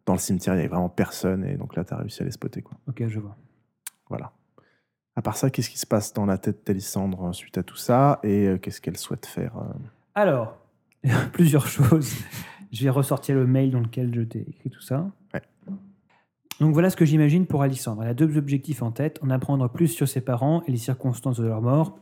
[0.07, 2.25] dans le cimetière, il n'y avait vraiment personne et donc là, tu as réussi à
[2.25, 2.63] les spotter.
[2.63, 2.75] Quoi.
[2.89, 3.37] Ok, je vois.
[4.09, 4.31] Voilà.
[5.15, 7.75] À part ça, qu'est-ce qui se passe dans la tête d'Alissandre euh, suite à tout
[7.77, 9.53] ça et euh, qu'est-ce qu'elle souhaite faire
[10.15, 10.57] Alors,
[11.33, 12.11] plusieurs choses.
[12.71, 15.11] Je vais ressortir le mail dans lequel je t'ai écrit tout ça.
[16.61, 18.03] Donc voilà ce que j'imagine pour Alissandre.
[18.03, 21.39] Elle a deux objectifs en tête en apprendre plus sur ses parents et les circonstances
[21.39, 21.97] de leur mort,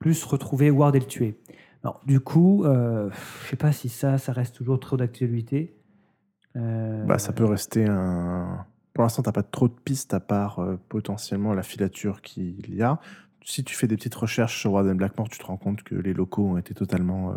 [0.00, 1.40] plus retrouver Ward et le tuer.
[1.82, 3.08] Alors, du coup, euh,
[3.42, 5.74] je sais pas si ça, ça reste toujours trop d'actualité.
[6.56, 8.66] Euh, Bah, ça peut rester un.
[8.92, 12.82] Pour l'instant, t'as pas trop de pistes à part euh, potentiellement la filature qu'il y
[12.82, 13.00] a.
[13.42, 16.12] Si tu fais des petites recherches sur Warden Blackmore, tu te rends compte que les
[16.12, 17.34] locaux ont été totalement euh,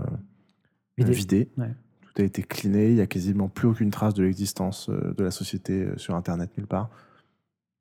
[0.97, 1.13] Vidé.
[1.13, 1.49] vidés.
[1.57, 1.73] Ouais.
[2.15, 2.89] Tout a été cleané.
[2.89, 6.15] Il y a quasiment plus aucune trace de l'existence euh, de la société euh, sur
[6.15, 6.89] Internet nulle part.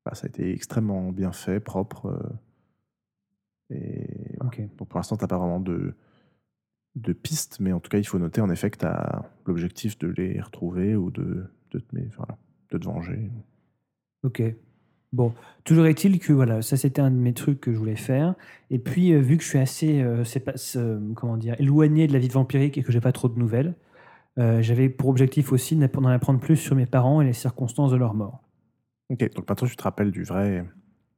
[0.05, 2.07] Bah, ça a été extrêmement bien fait, propre.
[3.71, 4.07] euh, et.
[4.77, 5.95] Bon, pour l'instant, t'as pas vraiment de,
[6.95, 9.97] de pistes, mais en tout cas, il faut noter en effet que tu as l'objectif
[9.97, 12.37] de les retrouver ou de, de, te, mais, voilà,
[12.71, 13.31] de te venger.
[14.23, 14.43] Ok.
[15.13, 15.33] Bon,
[15.63, 18.35] toujours est-il que voilà, ça c'était un de mes trucs que je voulais faire.
[18.69, 20.53] Et puis, euh, vu que je suis assez, euh, pas,
[21.15, 23.73] comment dire, éloigné de la vie vampirique et que j'ai pas trop de nouvelles,
[24.37, 27.97] euh, j'avais pour objectif aussi d'en apprendre plus sur mes parents et les circonstances de
[27.97, 28.41] leur mort.
[29.09, 30.65] Ok, donc maintenant tu te rappelles du vrai,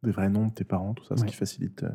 [0.04, 1.90] des vrais noms de tes parents, tout ça, ce qui facilite, euh,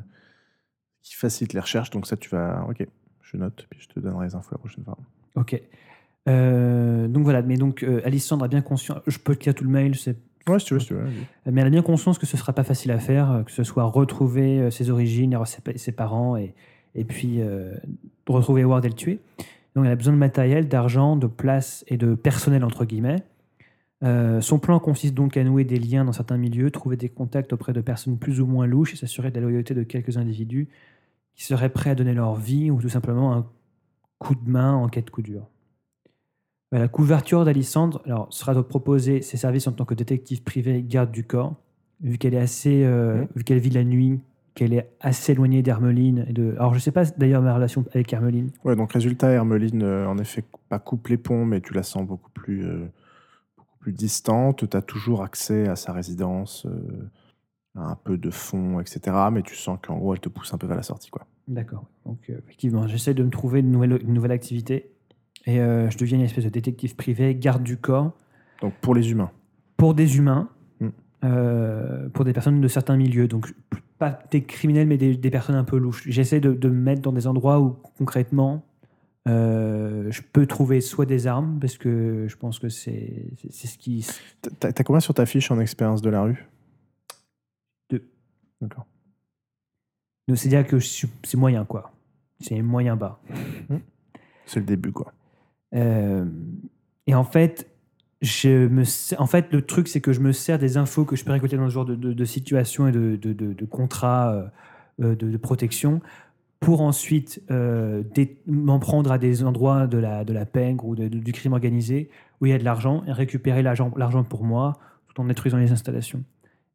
[1.03, 1.91] qui facilite les recherches.
[1.91, 2.65] Donc ça, tu vas.
[2.69, 2.87] Ok,
[3.21, 4.97] je note, puis je te donnerai les infos la prochaine fois.
[5.37, 5.61] Ok.
[6.29, 9.01] Euh, donc voilà, mais donc Alissandre a bien conscience.
[9.07, 10.17] Je peux te lire tout le mail, c'est
[10.49, 11.05] Ouais, si tu veux, si tu veux.
[11.47, 13.85] Mais elle a bien conscience que ce sera pas facile à faire, que ce soit
[13.85, 16.55] retrouver ses origines, ses, pa- ses parents, et,
[16.97, 17.75] et puis euh,
[18.27, 19.21] retrouver Ward et le tuer.
[19.75, 23.23] Donc elle a besoin de matériel, d'argent, de place et de personnel, entre guillemets.
[24.03, 27.53] Euh, son plan consiste donc à nouer des liens dans certains milieux, trouver des contacts
[27.53, 30.69] auprès de personnes plus ou moins louches et s'assurer de la loyauté de quelques individus
[31.35, 33.47] qui seraient prêts à donner leur vie ou tout simplement un
[34.19, 35.47] coup de main en cas de coup dur.
[36.75, 41.13] Euh, La couverture d'Alissandre sera de proposer ses services en tant que détective privé garde
[41.13, 41.55] du corps,
[42.01, 44.21] vu qu'elle est assez, euh, vu qu'elle vit la nuit,
[44.55, 46.27] qu'elle est assez éloignée d'Hermeline.
[46.29, 46.53] Et de...
[46.53, 48.51] Alors, je sais pas d'ailleurs ma relation avec Hermeline.
[48.65, 52.07] Ouais, donc résultat, Hermeline, euh, en effet, pas coupe les ponts, mais tu la sens
[52.07, 52.87] beaucoup plus, euh,
[53.57, 54.69] beaucoup plus distante.
[54.69, 57.09] Tu as toujours accès à sa résidence, euh,
[57.77, 59.17] à un peu de fond, etc.
[59.33, 61.11] Mais tu sens qu'en gros, elle te pousse un peu vers la sortie.
[61.11, 61.27] Quoi.
[61.49, 61.87] D'accord.
[62.05, 64.91] Donc, effectivement, j'essaie de me trouver une nouvelle, une nouvelle activité.
[65.47, 68.13] Et je deviens une espèce de détective privé, garde du corps,
[68.61, 69.33] Donc pour les humains.
[69.77, 70.49] pour des humains,
[70.79, 72.09] Mm.
[72.13, 73.27] pour des personnes de certains milieux.
[73.27, 73.53] Donc,
[74.03, 76.03] pas des criminels, mais des, des personnes un peu louches.
[76.09, 78.67] J'essaie de, de me mettre dans des endroits où, concrètement,
[79.29, 84.05] euh, je peux trouver soit des armes, parce que je pense que c'est ce qui.
[84.59, 86.49] T'as combien sur ta fiche en expérience de la rue?
[87.91, 88.05] Deux.
[88.61, 88.87] D'accord.
[90.27, 91.93] Donc, C'est-à-dire que c'est moyen, quoi.
[92.41, 93.21] C'est moyen bas.
[94.47, 95.13] C'est le début, quoi.
[95.77, 96.27] Euh,
[97.07, 97.72] et en fait,
[98.23, 98.85] je me
[99.21, 101.57] en fait, le truc, c'est que je me sers des infos que je peux récolter
[101.57, 104.45] dans ce genre de, de, situation et de, de, contrats euh,
[105.03, 106.01] euh, de, protection
[106.61, 108.05] pour ensuite euh,
[108.47, 112.09] m'en prendre à des endroits de la, de la pègre ou du crime organisé
[112.41, 113.91] où il y a de l'argent et récupérer l'argent
[114.23, 116.23] pour moi tout en détruisant les installations.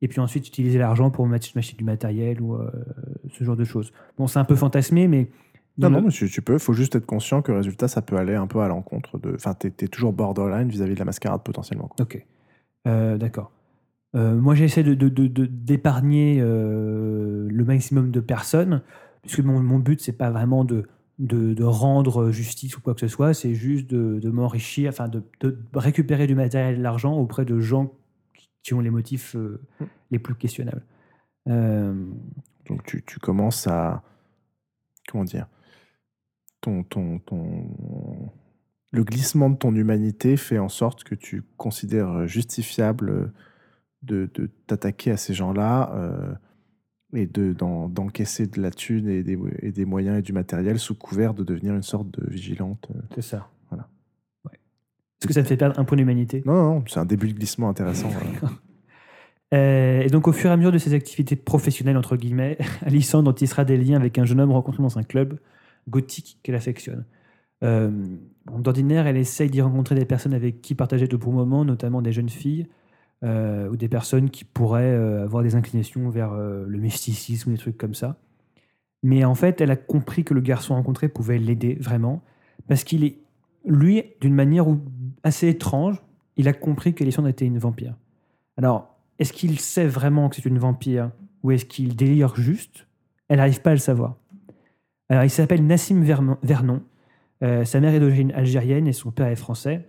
[0.01, 2.57] Et puis ensuite utiliser l'argent pour m'ach- m'acheter du matériel ou
[3.31, 3.93] ce genre de choses.
[4.17, 5.29] Bon, c'est un peu fantasmé, mais.
[5.77, 6.53] Non, non, mais tu, tu peux.
[6.53, 9.35] Il faut juste être conscient que résultat, ça peut aller un peu à l'encontre de.
[9.35, 11.87] Enfin, t'es es toujours borderline vis-à-vis de la mascarade potentiellement.
[11.87, 12.03] Quoi.
[12.05, 12.25] Ok,
[12.87, 13.51] Euh, d'accord.
[14.15, 18.81] Euh, moi, j'essaie de, de- de- de- d'épargner euh, le maximum de personnes,
[19.21, 20.87] puisque mon, mon but, c'est pas vraiment de,
[21.19, 25.21] de, rendre justice ou quoi que ce soit, c'est juste de, de m'enrichir, enfin de,
[25.73, 27.91] récupérer du matériel et de l'argent auprès de gens
[28.63, 29.61] qui, ont les motifs euh,
[30.09, 30.83] les plus questionnables.
[31.45, 34.01] Donc tu, tu commences à.
[35.09, 35.47] Comment dire
[36.61, 37.65] ton, ton, ton,
[38.91, 43.31] Le glissement de ton humanité fait en sorte que tu considères justifiable
[44.03, 46.33] de, de t'attaquer à ces gens-là euh,
[47.13, 50.77] et de, d'en- d'encaisser de la thune et des, et des moyens et du matériel
[50.79, 52.87] sous couvert de devenir une sorte de vigilante.
[52.95, 52.99] euh.
[53.15, 53.49] c'est ça.
[53.69, 53.87] Voilà.
[54.45, 54.53] Ouais.
[55.21, 56.43] Est-ce que ça te fait perdre un point d'humanité?
[56.45, 58.09] Non, non, non, c'est un début de glissement intéressant.
[58.09, 58.55] voilà.
[59.53, 63.33] Euh, et donc, au fur et à mesure de ses activités professionnelles, entre guillemets, Alissandre
[63.33, 65.39] tissera des liens avec un jeune homme rencontré dans un club
[65.89, 67.05] gothique qu'elle affectionne.
[67.63, 67.91] Euh,
[68.45, 72.11] D'ordinaire, elle essaye d'y rencontrer des personnes avec qui partager de bons moments, notamment des
[72.11, 72.67] jeunes filles
[73.23, 77.53] euh, ou des personnes qui pourraient euh, avoir des inclinations vers euh, le mysticisme ou
[77.53, 78.17] des trucs comme ça.
[79.03, 82.21] Mais en fait, elle a compris que le garçon rencontré pouvait l'aider vraiment,
[82.67, 83.17] parce qu'il est,
[83.65, 84.65] lui, d'une manière
[85.23, 86.01] assez étrange,
[86.35, 87.95] il a compris qu'Alissandre était une vampire.
[88.55, 91.11] Alors, est-ce qu'il sait vraiment que c'est une vampire
[91.43, 92.87] ou est-ce qu'il délire juste?
[93.29, 94.17] Elle n'arrive pas à le savoir.
[95.09, 96.81] Alors, il s'appelle Nassim Vernon.
[97.43, 99.87] Euh, sa mère est d'origine algérienne et son père est français.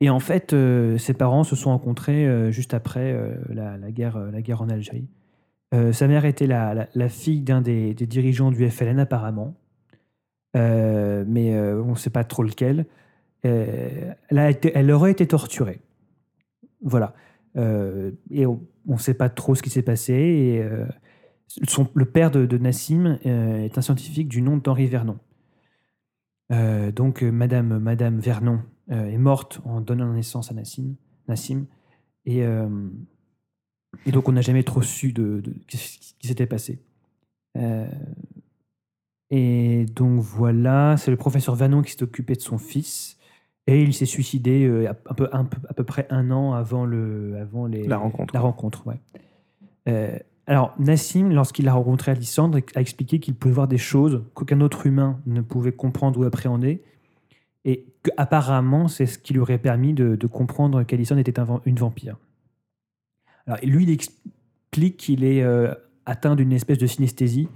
[0.00, 3.16] Et en fait, euh, ses parents se sont rencontrés euh, juste après
[3.48, 5.08] la, guerre, la guerre en Algérie.
[5.92, 9.54] Sa mère était la, fille d'un des, dirigeants du FLN apparemment,
[10.54, 12.86] mais on ne sait pas trop lequel.
[13.42, 15.80] Elle, aurait été torturée.
[16.80, 17.12] Voilà.
[17.56, 20.64] Et on ne sait pas trop ce qui s'est passé.
[21.66, 25.18] Son- le père de, de Nassim euh, est un scientifique du nom d'Henri Vernon.
[26.52, 30.94] Euh, donc, euh, Madame, Madame Vernon est morte en donnant naissance à Nassim.
[31.26, 31.66] Nassim
[32.24, 32.42] et,
[34.04, 36.80] et donc, on n'a jamais trop su de, de- ce qui s'était passé.
[39.30, 43.18] Et donc, voilà, c'est le professeur Vernon qui s'est occupé de son fils.
[43.66, 46.84] Et il s'est suicidé à, un peu, un peu- à peu près un an avant,
[46.84, 48.32] le, avant les, La rencontre.
[48.34, 49.00] La rencontre, ouais.
[50.46, 54.86] Alors, Nassim, lorsqu'il a rencontré Alissandre, a expliqué qu'il pouvait voir des choses qu'aucun autre
[54.86, 56.82] humain ne pouvait comprendre ou appréhender.
[57.64, 61.74] Et qu'apparemment, c'est ce qui lui aurait permis de, de comprendre qu'Alissandre était un une
[61.76, 62.16] vampire.
[63.46, 65.74] Alors, lui, il explique qu'il est euh,
[66.04, 67.48] atteint d'une espèce de synesthésie,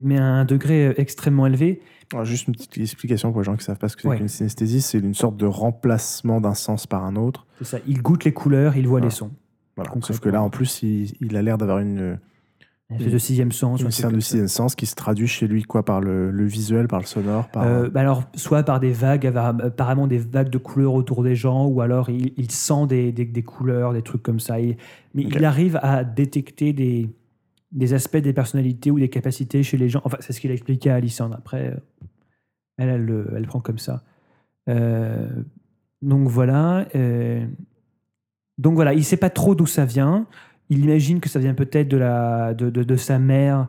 [0.00, 1.80] mais à un degré euh, extrêmement élevé.
[2.12, 4.08] Alors, juste une petite explication pour les gens qui ne savent pas ce que c'est
[4.08, 4.18] Ouais.
[4.18, 4.80] qu'une synesthésie.
[4.80, 7.46] C'est une sorte de remplacement d'un sens par un autre.
[7.58, 7.78] C'est ça.
[7.88, 9.32] Il goûte les couleurs, il voit les sons.
[9.76, 9.92] Voilà.
[10.00, 12.18] Sauf que là, en plus, il, il a l'air d'avoir une,
[12.90, 13.82] espèce de sixième sens.
[13.82, 16.44] un une scène de sixième sens qui se traduit chez lui quoi par le, le
[16.46, 20.18] visuel, par le sonore, par Euh, bah alors, soit par des vagues, avoir- apparemment des
[20.18, 23.92] vagues de couleurs autour des gens, ou alors il, il sent des, des- des couleurs,
[23.92, 24.60] des trucs comme ça.
[24.60, 24.76] Il-
[25.14, 27.10] mais il arrive à détecter des,
[27.72, 30.00] des aspects des personnalités ou des capacités chez les gens.
[30.04, 31.34] Enfin, c'est ce qu'il a expliqué à Alissandre.
[31.36, 32.06] Après, euh,
[32.78, 34.02] elle, elle, le- elle prend comme ça.
[34.70, 35.28] Euh,
[36.02, 36.86] donc voilà.
[36.94, 37.44] euh,
[38.58, 40.26] donc voilà, il sait pas trop d'où ça vient.
[40.68, 43.68] Il imagine que ça vient peut-être de, sa mère,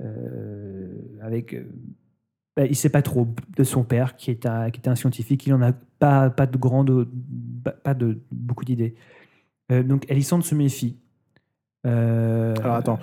[0.00, 0.86] euh,
[1.22, 1.54] avec.
[1.54, 1.64] euh,
[2.56, 5.46] bah, il sait pas trop de son père, qui est un, qui était un scientifique.
[5.46, 7.08] Il en a pas, de grande,
[7.84, 8.94] pas- de beaucoup d'idées.
[9.70, 10.96] Euh, donc, Alissandre se méfie.
[11.84, 12.98] Alors attends.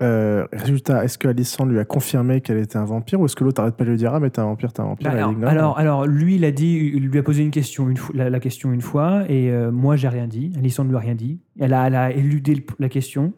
[0.00, 3.42] Euh, résultat, est-ce que Alissandre lui a confirmé qu'elle était un vampire ou est-ce que
[3.42, 5.12] l'autre arrête pas de lui dire Ah, mais t'es un vampire, t'es un vampire Bah,
[5.14, 7.88] elle alors, ignore alors, alors, lui, il a dit, il lui a posé une question,
[7.90, 10.52] une fois, la, la question une fois, et euh, moi, j'ai rien dit.
[10.56, 11.40] Alissandre lui a rien dit.
[11.58, 13.32] Elle a, elle a éludé le- la question.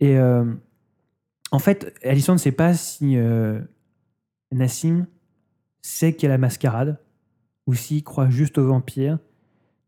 [0.00, 0.44] Et euh,
[1.50, 3.16] en fait, Alissandre ne sait pas si
[4.52, 5.06] Nassim
[5.80, 6.98] sait qu'il y a la mascarade
[7.66, 9.18] ou s'il croit juste au vampire.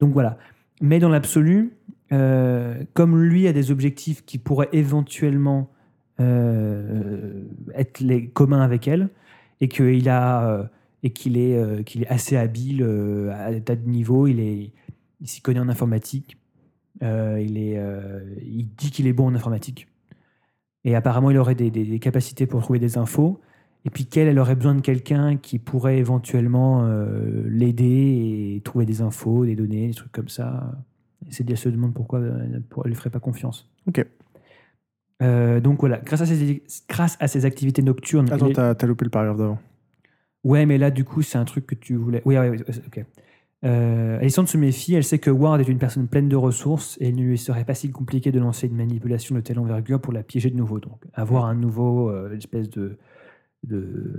[0.01, 0.39] Donc voilà.
[0.81, 1.75] Mais dans l'absolu,
[2.13, 5.71] euh, comme lui a des objectifs qui pourraient éventuellement
[6.21, 7.45] euh,
[7.75, 9.11] être les communs avec elle,
[9.61, 10.65] et qu'il a euh,
[11.03, 12.83] et qu'il est qu'il est assez habile
[13.33, 14.27] à des tas de niveaux.
[14.27, 14.73] Il est
[15.21, 16.37] il s'y connaît en informatique.
[17.03, 17.81] Il est
[18.43, 19.89] il dit qu'il est bon en informatique.
[20.85, 23.41] Et apparemment, il aurait des, des- capacités pour trouver des infos.
[23.85, 26.87] Et puis qu'elle, elle aurait besoin de quelqu'un qui pourrait éventuellement
[27.47, 30.73] l'aider et trouver des infos, des données, des trucs comme ça.
[31.29, 32.47] Et se demande pourquoi euh,
[32.85, 33.69] elle ne ferait pas confiance.
[33.87, 34.05] Ok.
[35.23, 38.33] Euh, donc voilà, grâce à ces, grâce à ces activités nocturnes.
[38.33, 39.59] Attends, t'as t'as loupé le paragraphe d'avant.
[40.45, 42.23] Ouais, mais là, du coup, c'est un truc que tu voulais.
[42.25, 43.05] Oui, oui, oui, ok.
[43.63, 47.17] Euh, se méfie, elle sait que Ward est une personne pleine de ressources et il
[47.17, 50.23] ne lui serait pas si compliqué de lancer une manipulation de telle envergure pour la
[50.23, 50.81] piéger de nouveau.
[50.81, 52.97] Donc, avoir un nouveau euh, espèce de,
[53.65, 54.19] de,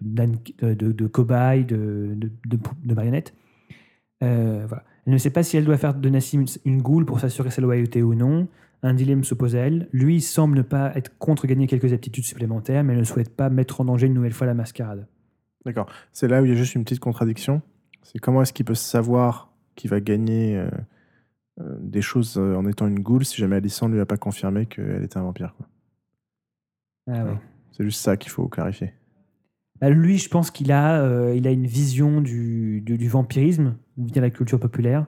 [0.00, 3.32] de, de, de- cobaye, de, de, de, de marionnette.
[4.24, 4.82] Euh, voilà.
[5.06, 7.60] Elle ne sait pas si elle doit faire de Nassim une, goule pour s'assurer sa
[7.60, 8.48] loyauté ou non.
[8.82, 9.88] Un dilemme se pose à elle.
[9.92, 13.80] Lui semble ne pas être contre gagner quelques aptitudes supplémentaires, mais ne souhaite pas mettre
[13.80, 15.06] en danger une nouvelle fois la mascarade.
[15.64, 15.86] D'accord.
[16.12, 17.62] C'est là où il y a juste une petite contradiction.
[18.02, 20.68] C'est comment est-ce qu'il peut savoir qu'il va gagner euh,
[21.60, 24.18] euh, des choses euh, en étant une goule si jamais Alicent ne lui a pas
[24.18, 25.54] confirmé qu'elle était un vampire.
[25.56, 25.66] quoi.
[27.10, 27.38] Ah ouais.
[27.72, 28.92] C'est juste ça qu'il faut clarifier.
[29.80, 33.76] Bah, lui, je pense qu'il a, euh, il a une vision du, du, du vampirisme
[33.98, 35.06] via la culture populaire.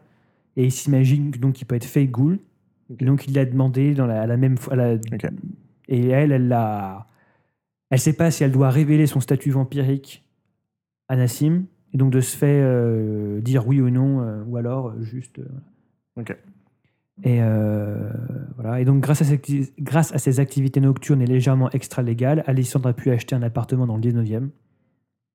[0.57, 2.39] Et il s'imagine donc qu'il peut être fake ghoul.
[2.99, 4.77] Et donc il l'a demandé dans la, à la même fois.
[5.89, 7.07] Et elle, elle l'a.
[7.91, 10.25] Elle sait pas si elle doit révéler son statut vampirique
[11.09, 11.65] à Nassim.
[11.93, 15.39] Et donc de se fait euh, dire oui ou non, euh, ou alors juste.
[15.39, 16.23] euh.
[17.23, 17.41] Et
[18.57, 18.81] voilà.
[18.81, 19.35] Et donc, grâce à,
[19.79, 24.03] grâce ces activités nocturnes et légèrement extra-légales, Alessandra a pu acheter un appartement dans le
[24.03, 24.49] 19e,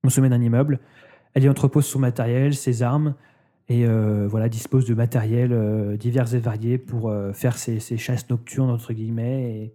[0.06, 0.80] au sommet d'un immeuble.
[1.34, 3.14] Elle y entrepose son matériel, ses armes,
[3.70, 7.98] et euh, voilà, dispose de matériel euh, divers et variés pour euh, faire ses, ses
[7.98, 9.72] chasses nocturnes, entre guillemets,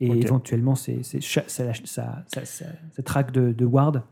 [0.00, 4.02] et, éventuellement ses, ses sa, sa, sa- sa- sa traque de, de Ward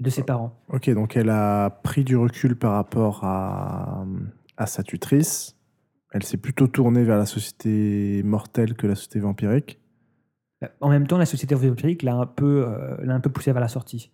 [0.00, 0.56] et de ses parents.
[0.72, 4.04] Ok, donc elle a pris du recul par rapport à,
[4.56, 5.56] à sa tutrice.
[6.16, 9.78] Elle s'est plutôt tournée vers la société mortelle que la société vampirique.
[10.80, 13.60] En même temps, la société vampirique l'a un, peu, euh, l'a un peu poussé vers
[13.60, 14.10] la sortie.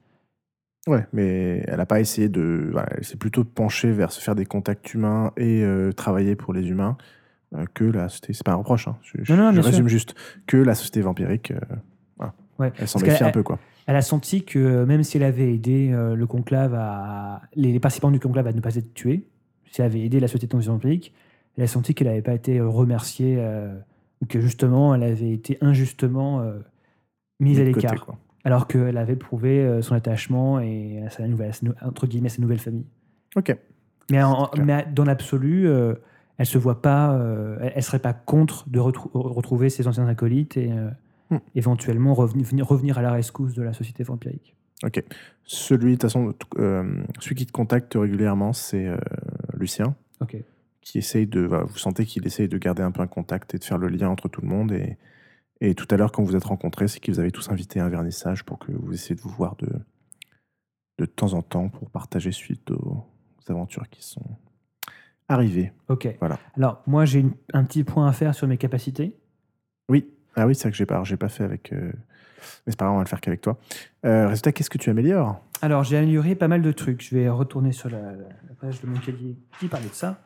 [0.89, 2.71] Ouais, mais elle n'a pas essayé de.
[2.73, 6.53] voilà, elle s'est plutôt penchée vers se faire des contacts humains et euh, travailler pour
[6.53, 6.97] les humains
[7.55, 8.33] euh, que la société.
[8.33, 8.97] C'est pas un reproche, hein.
[9.03, 9.97] je, je- Non, non, je bien résume sûr.
[9.97, 10.17] juste.
[10.49, 11.53] Que la société vampirique.
[11.53, 11.61] euh,
[12.17, 12.35] voilà.
[12.59, 12.73] Ouais.
[12.81, 13.61] Elle s'en méfie un peu, quoi.
[13.87, 17.43] Elle a senti que euh, même si elle avait aidé euh, le conclave à.
[17.55, 19.29] Les, les participants du conclave à ne pas être tués,
[19.71, 21.15] si elle avait aidé la société vampirique,
[21.57, 23.75] elle a senti qu'elle n'avait pas été euh, remerciée, euh,
[24.23, 26.59] ou que justement elle avait été injustement euh,
[27.41, 28.07] mise à l'écart.
[28.45, 32.43] Alors qu'elle avait prouvé son attachement et à sa nouvelle, sa nou- entre guillemets, sa
[32.43, 32.87] nouvelle famille.
[33.37, 33.57] Ok.
[34.11, 34.67] Mais, en- clair.
[34.67, 35.95] mais dans l'absolu, euh,
[36.39, 37.17] elle se voit pas,
[37.61, 40.71] elle, serait pas contre de retrou- retrouver ses anciens acolytes et
[41.31, 41.37] Hmm.
[41.55, 44.57] éventuellement revenir, venir- revenir à la rescousse de la société vampirique.
[44.85, 45.05] Ok.
[45.45, 46.35] Celui, de toute façon,
[47.21, 48.89] celui qui te contacte régulièrement, c'est
[49.57, 49.95] Lucien.
[50.21, 50.37] Ok.
[50.83, 51.41] Qui essaye de.
[51.41, 53.89] voilà, vous sentez qu'il essaye de garder un peu un contact et de faire le
[53.89, 54.73] lien entre tout le monde.
[54.73, 54.99] Et,
[55.61, 57.87] et tout à l'heure, quand vous êtes rencontrés, c'est qu'ils vous avez tous invité à
[57.87, 59.69] un vernissage pour que vous essayiez de vous voir de,
[60.99, 63.07] de temps en temps pour partager suite aux
[63.49, 64.25] aventures qui sont
[65.29, 65.73] arrivées.
[65.89, 66.09] Ok.
[66.21, 66.39] Voilà.
[66.57, 69.17] Alors, moi, j'ai un petit point à faire sur mes capacités.
[69.89, 70.09] Oui.
[70.37, 71.73] Ah oui, c'est vrai que j'ai pas, j'ai pas fait avec.
[71.73, 71.93] euh,
[72.67, 73.59] Mais c'est pas grave, on va le faire qu'avec toi.
[74.05, 75.41] Euh, résultat, qu'est-ce que tu améliores?
[75.61, 77.03] Alors, j'ai amélioré pas mal de trucs.
[77.03, 78.13] Je vais retourner sur la, la-
[78.49, 80.21] la page de mon cahier qui parlait de ça.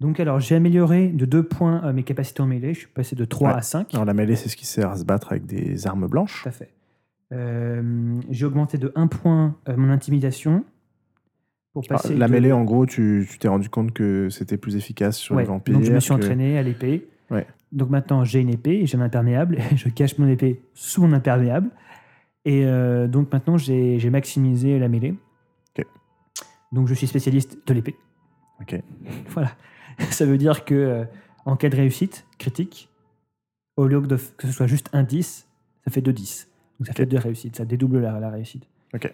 [0.00, 2.72] Donc, alors, j'ai amélioré de 2 points euh, mes capacités en mêlée.
[2.74, 3.56] Je suis passé de 3 Ouais.
[3.56, 3.92] à 5.
[3.92, 6.42] Alors, la mêlée, c'est ce qui sert à se battre avec des armes blanches.
[6.42, 6.70] Tout à fait.
[7.32, 10.64] Euh, j'ai augmenté de 1 point euh, mon intimidation.
[11.72, 14.56] Pour Alors, passer la de- mêlée, en gros, tu tu t'es rendu compte que c'était
[14.56, 15.74] plus efficace sur Ouais, les vampires.
[15.74, 17.06] Donc je me suis que- entraîné à l'épée.
[17.30, 17.46] Ouais.
[17.70, 19.58] Donc maintenant j'ai une épée et j'ai un imperméable.
[19.76, 21.70] Je cache mon épée sous mon imperméable.
[22.44, 22.64] Et
[23.06, 25.14] donc maintenant j'ai j'ai maximisé la mêlée.
[25.78, 25.86] Ok.
[26.72, 27.94] Donc je suis spécialiste de l'épée.
[28.60, 28.80] Ok.
[29.28, 29.50] Voilà.
[30.10, 31.04] Ça veut dire que euh,
[31.44, 32.88] en cas de réussite critique,
[33.76, 35.46] au lieu f- que ce soit juste un 10,
[35.84, 36.48] ça fait 2 10.
[36.78, 37.56] Donc ça fait 2 réussites.
[37.56, 38.64] Ça dédouble la, la réussite.
[38.94, 39.12] Ok.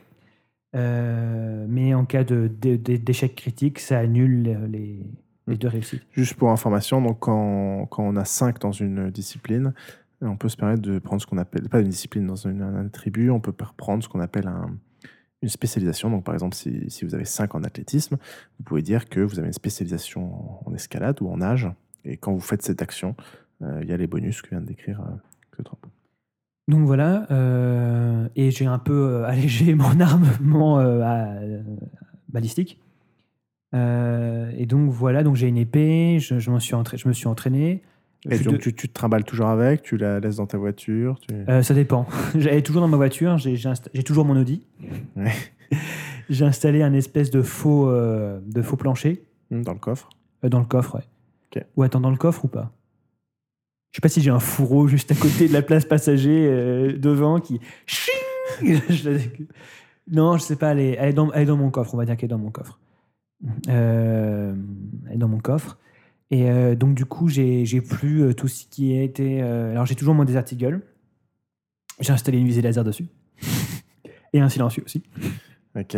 [0.75, 5.07] Euh, mais en cas d'échec critique, ça annule les, les-
[5.49, 5.59] les Hmm.
[5.59, 6.03] deux réussites.
[6.13, 9.75] Juste pour information, donc quand, quand on a 5 dans une discipline,
[10.21, 12.87] on peut se permettre de prendre ce qu'on appelle, pas une discipline dans une, un
[12.87, 14.77] attribut, on peut prendre ce qu'on appelle un-
[15.47, 16.11] une spécialisation.
[16.11, 18.17] Donc par exemple, si, vous avez 5 en athlétisme,
[18.59, 21.71] vous pouvez dire que vous avez une spécialisation en, escalade ou en nage.
[22.05, 23.15] Et quand vous faites cette action,
[23.63, 25.15] euh, il y a les bonus que vient de décrire euh.
[26.69, 30.79] Donc voilà, euh, et j'ai un peu euh, allégé mon armement
[32.29, 32.81] balistique.
[33.73, 37.83] Et donc voilà, donc j'ai une épée, je, je suis je me suis entraîné.
[38.31, 41.19] Et donc de- tu, tu te trimbales toujours avec, tu la laisses dans ta voiture.
[41.21, 41.35] Tu...
[41.49, 42.07] Euh, ça dépend.
[42.37, 44.63] J'avais toujours dans ma voiture, j'ai insta- toujours mon Audi.
[45.17, 45.33] Ouais.
[46.31, 50.09] j'ai installé un espèce de faux, euh, de faux plancher Hmm, Dans le coffre.
[50.45, 50.97] euh, dans le coffre.
[50.97, 51.63] Ouais.
[51.77, 52.73] Ou attends, dans le coffre ou pas?
[53.93, 57.39] Je sais pas si j'ai un fourreau juste à côté de la place passager devant
[57.41, 57.61] qui.
[60.11, 60.73] Non, je sais pas.
[60.73, 61.95] Elle est, elle est dans, elle est dans mon coffre.
[61.95, 62.79] On va dire qu'elle est dans mon coffre.
[63.69, 64.57] Elle
[65.13, 65.79] est dans mon coffre.
[66.31, 69.43] Et euh, donc, du coup, j'ai plus euh, tout ce qui a été.
[69.43, 70.83] euh, alors, j'ai toujours mon Desert Eagle.
[72.01, 73.07] J'ai installé une visée laser dessus.
[74.33, 75.03] Et un silencieux aussi.
[75.79, 75.97] Ok.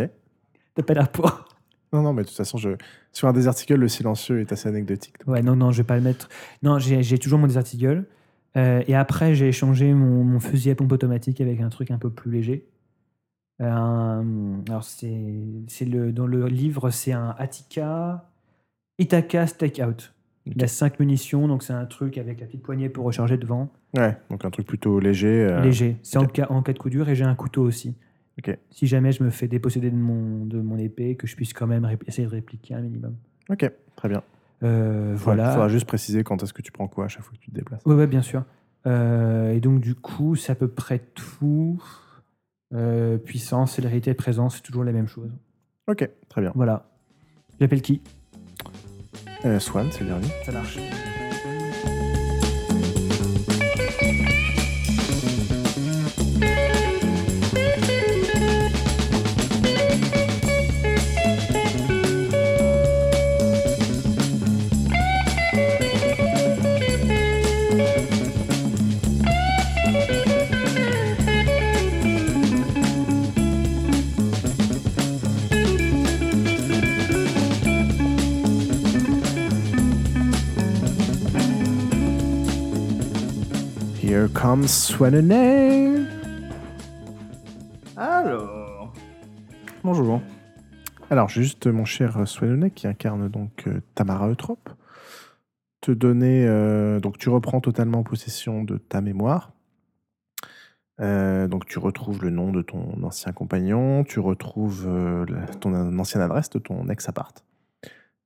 [0.75, 1.45] T'as pas l'air pour.
[1.91, 2.69] Non, non, mais de toute façon, je...
[3.11, 5.15] sur un Desert Eagle, le silencieux est assez anecdotique.
[5.19, 5.27] donc.
[5.33, 6.29] Ouais, non, non, je vais pas le mettre.
[6.61, 8.05] Non, j'ai toujours mon Desert Eagle.
[8.55, 12.09] Et après, j'ai échangé mon, mon fusil à pompe automatique avec un truc un peu
[12.11, 12.67] plus léger.
[13.61, 18.29] Euh, un- alors, c'est le, dans le livre, c'est un Attica.
[18.99, 20.11] Itaka Stakeout.
[20.45, 23.69] Il a 5 munitions, donc c'est un truc avec la petite poignée pour recharger devant.
[23.95, 25.27] Ouais, donc un truc plutôt léger.
[25.43, 25.97] euh, Léger.
[26.01, 27.95] C'est en, cas, en cas de coup dur et j'ai un couteau aussi.
[28.39, 28.57] Ok.
[28.71, 31.67] Si jamais je me fais déposséder de mon, de mon épée, que je puisse quand
[31.67, 33.15] même essayer de répliquer un minimum.
[33.49, 34.23] Ok, très bien.
[34.63, 35.51] Euh, Il voilà.
[35.51, 37.55] faudra juste préciser quand est-ce que tu prends quoi à chaque fois que tu te
[37.55, 37.81] déplaces.
[37.85, 38.43] Oui, ouais, bien sûr.
[38.87, 41.81] Euh, et donc, du coup, c'est à peu près tout.
[42.73, 45.31] Euh, puissance, célérité, présence, c'est toujours la même chose.
[45.87, 46.51] Ok, très bien.
[46.55, 46.89] Voilà.
[47.59, 48.01] J'appelle qui?
[49.45, 50.27] Euh, Swan, c'est le dernier.
[50.45, 50.77] Ça marche.
[84.39, 86.07] Here comes Swanene.
[87.97, 88.93] Alors.
[89.83, 90.21] Bonjour.
[91.09, 94.69] Alors, juste, mon cher Swanene, qui incarne donc euh, Tamara Eutrope,
[95.81, 96.45] te donner.
[96.47, 99.51] euh, donc, tu reprends totalement possession de ta mémoire.
[101.01, 105.97] Euh, donc, tu retrouves le nom de ton ancien compagnon, tu retrouves euh, la- ton
[105.99, 107.43] ancienne adresse de ton ex-appart,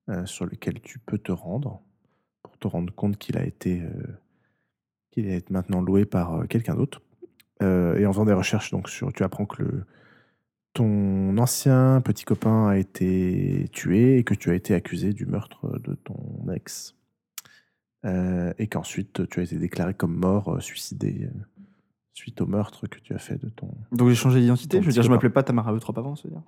[0.09, 1.81] euh, sur lequel tu peux te rendre
[2.43, 3.81] pour te rendre compte qu'il a été.
[5.13, 7.01] Qu'il est maintenant loué par euh, quelqu'un d'autre.
[7.61, 9.83] Euh, et en faisant des recherches, donc, sur, tu apprends que le,
[10.73, 15.79] ton ancien petit copain a été tué et que tu as été accusé du meurtre
[15.79, 16.17] de ton
[16.53, 16.95] ex.
[18.05, 21.29] Euh, et qu'ensuite tu as été déclaré comme mort, suicidé,
[22.13, 23.69] suite au meurtre que tu as fait de ton.
[23.93, 24.81] Donc j'ai changé d'identité.
[24.81, 26.41] Je veux dire, je m'appelais pas Tamara Eutrop avant, c'est-à-dire.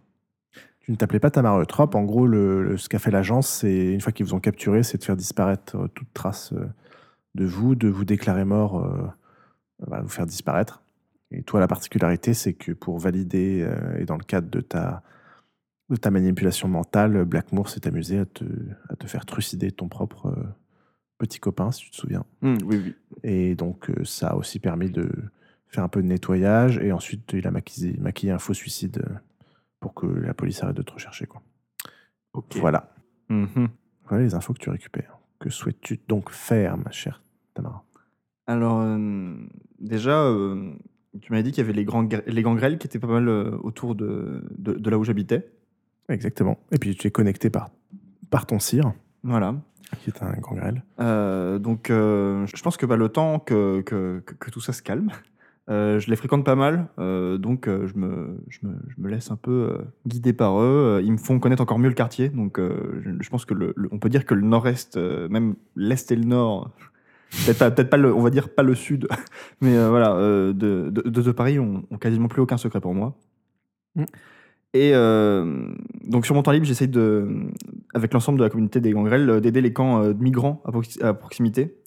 [0.82, 1.96] Tu ne t'appelais pas Tamara Eutrope.
[1.96, 4.84] En gros, le, le- ce qu'a fait l'agence, c'est une fois qu'ils vous ont capturé,
[4.84, 6.54] c'est de faire disparaître toute trace
[7.36, 9.08] de vous, de vous déclarer mort, euh,
[9.86, 10.82] voilà, vous faire disparaître.
[11.32, 15.04] Et toi, la particularité, c'est que pour valider, euh, et dans le cadre de ta,
[15.90, 18.46] de ta manipulation mentale, Blackmoor s'est amusé à te,
[18.90, 20.44] à te faire trucider ton propre euh,
[21.18, 22.26] petit copain, si tu te souviens.
[22.42, 22.96] Hmm, oui, oui.
[23.24, 25.10] Et donc, ça a aussi permis de
[25.68, 26.78] faire un peu de nettoyage.
[26.78, 29.04] Et ensuite, il a maquillé, maquillé un faux suicide
[29.82, 31.26] pour que la police arrête de te rechercher.
[31.26, 31.42] Quoi.
[32.56, 32.94] Voilà.
[33.30, 33.68] Mhm.
[34.08, 35.18] Voilà les infos que tu récupères.
[35.40, 37.22] Que souhaites-tu donc faire, ma chère
[37.56, 37.84] Tamara
[38.46, 39.34] Alors, euh,
[39.80, 40.72] déjà, euh,
[41.22, 43.28] tu m'avais dit qu'il y avait les, grands, gr- les gangrels qui étaient pas mal
[43.30, 45.50] autour de, de, de là où j'habitais.
[46.10, 46.60] Exactement.
[46.72, 47.70] Et puis, tu es connecté par,
[48.30, 48.94] par ton cire,
[49.24, 49.56] Voilà.
[50.02, 50.84] qui est un grand grêle.
[51.00, 54.72] Euh, donc, euh, je pense que bah, le temps que, que, que- que tout ça
[54.74, 55.10] se calme,
[55.70, 56.90] euh, je les fréquente pas mal.
[57.00, 61.02] donc, je, me, je, me, je me laisse un peu guider par eux.
[61.04, 62.30] Ils me font connaître encore mieux le quartier.
[62.30, 66.12] Donc, je, je pense que le, le- on peut dire que le nord-est, même l'est
[66.12, 66.70] et le nord,
[67.32, 69.08] peut-être pas, le, on va dire pas le sud,
[69.62, 73.18] mais euh, voilà, euh, de, de, Paris, ont, ont quasiment plus aucun secret pour moi.
[73.96, 74.04] Mm.
[74.74, 75.74] Et euh,
[76.06, 77.30] donc sur mon temps libre, j'essaye de,
[77.94, 81.14] avec l'ensemble de la communauté des gangrels, d'aider les camps de migrants à, proxi- à
[81.14, 81.78] proximité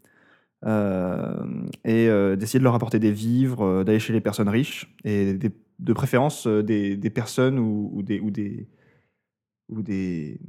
[0.64, 5.93] et d'essayer de leur apporter des vivres, d'aller chez les personnes riches et des- de
[5.93, 8.66] préférence des, des personnes ou, ou des, ou des
[9.68, 10.41] ou des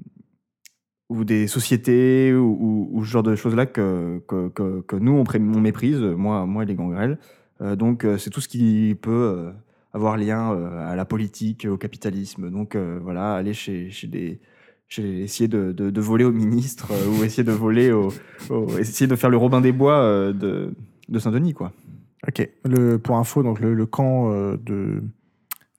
[1.10, 4.96] ou des sociétés ou, ou- ou ce genre de choses là que, que, que- que
[4.96, 7.18] nous on, on méprise, moi, moi et les gangrels.
[7.62, 9.52] Euh, donc euh, c'est tout ce qui peut euh,
[9.94, 12.50] avoir lien euh, à la politique, au capitalisme.
[12.52, 14.40] Donc voilà, aller chez, chez des
[14.88, 18.10] chez, essayer de, de, de voler au ministre ou essayer de voler au,
[18.50, 20.74] au- essayer de faire le Robin des Bois de,
[21.10, 21.72] de Saint-Denis quoi.
[22.28, 22.48] Ok.
[22.66, 25.02] Le, pour info, donc le, le camp de,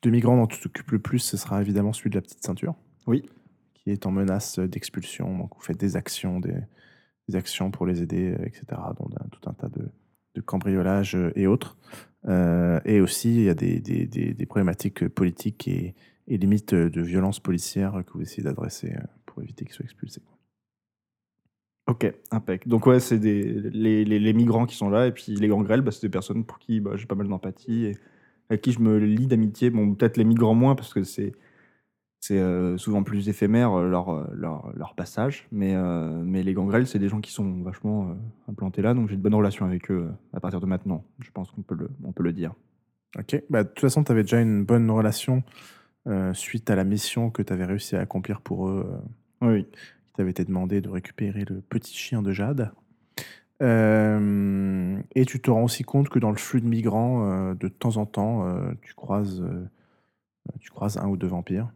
[0.02, 2.74] de migrants dont tu t'occupes le plus, ce sera évidemment celui de la petite ceinture.
[3.06, 3.24] Oui.
[3.90, 5.38] Est en menace d'expulsion.
[5.38, 6.54] Donc, vous faites des actions, des,
[7.34, 8.64] actions pour les aider, euh, etc.
[8.98, 11.76] Dont un- tout un tas de, cambriolages euh, et autres.
[12.26, 15.94] Euh, et aussi, il y a des, problématiques politiques et,
[16.28, 18.94] et limites de violence policière que vous essayez d'adresser
[19.26, 20.22] pour éviter qu'ils soient expulsés.
[21.90, 22.68] Ok, impec.
[22.68, 26.02] Donc ouais, c'est des, les, migrants qui sont là, et puis les gangrels, bah, c'est
[26.02, 27.96] des personnes pour qui bah, j'ai pas mal d'empathie, et
[28.48, 29.70] avec qui je me lie d'amitié.
[29.70, 31.32] Bon, peut-être les migrants moins, parce que c'est
[32.20, 36.52] c'est euh, souvent plus éphémère euh, leur, euh, leur, leur passage, mais, euh, mais les
[36.52, 38.14] gangrels, c'est des gens qui sont vachement euh,
[38.50, 41.02] implantés là, donc j'ai de bonnes relations avec eux à partir de maintenant.
[41.20, 42.52] Je pense qu'on peut le, on peut le dire.
[43.18, 43.42] Ok.
[43.48, 45.42] Bah, de toute façon, tu avais déjà une bonne relation
[46.32, 48.90] suite à la mission que tu avais réussi à accomplir pour eux.
[49.42, 52.72] Oui, qui t'avait été demandé de récupérer le petit chien de Jade.
[53.60, 58.06] Et tu te rends aussi compte que dans le flux de migrants, de temps en
[58.06, 58.50] temps,
[58.80, 59.44] tu, croises,
[60.58, 61.70] tu croises un ou deux vampires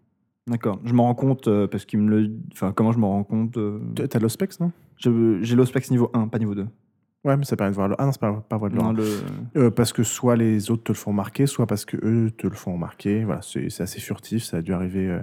[0.46, 0.78] D'accord.
[0.84, 2.30] Je m'en rends compte euh, parce qu'il me le.
[2.52, 4.72] Enfin, comment je m'en rends compte euh, T'as- T'as l'ospex, non?
[4.98, 6.66] Je- J'ai l'ospex niveau 1, pas niveau 2.
[7.24, 7.94] Ouais, mais ça permet de voir le.
[7.98, 9.04] Ah non, c'est pas, pas voie de Non, le...
[9.56, 12.46] Euh, parce que soit les autres te le font remarquer, soit parce que eux te
[12.46, 13.24] le font remarquer.
[13.24, 14.44] Voilà, c'est c'est assez furtif.
[14.44, 15.20] Ça a dû arriver, euh,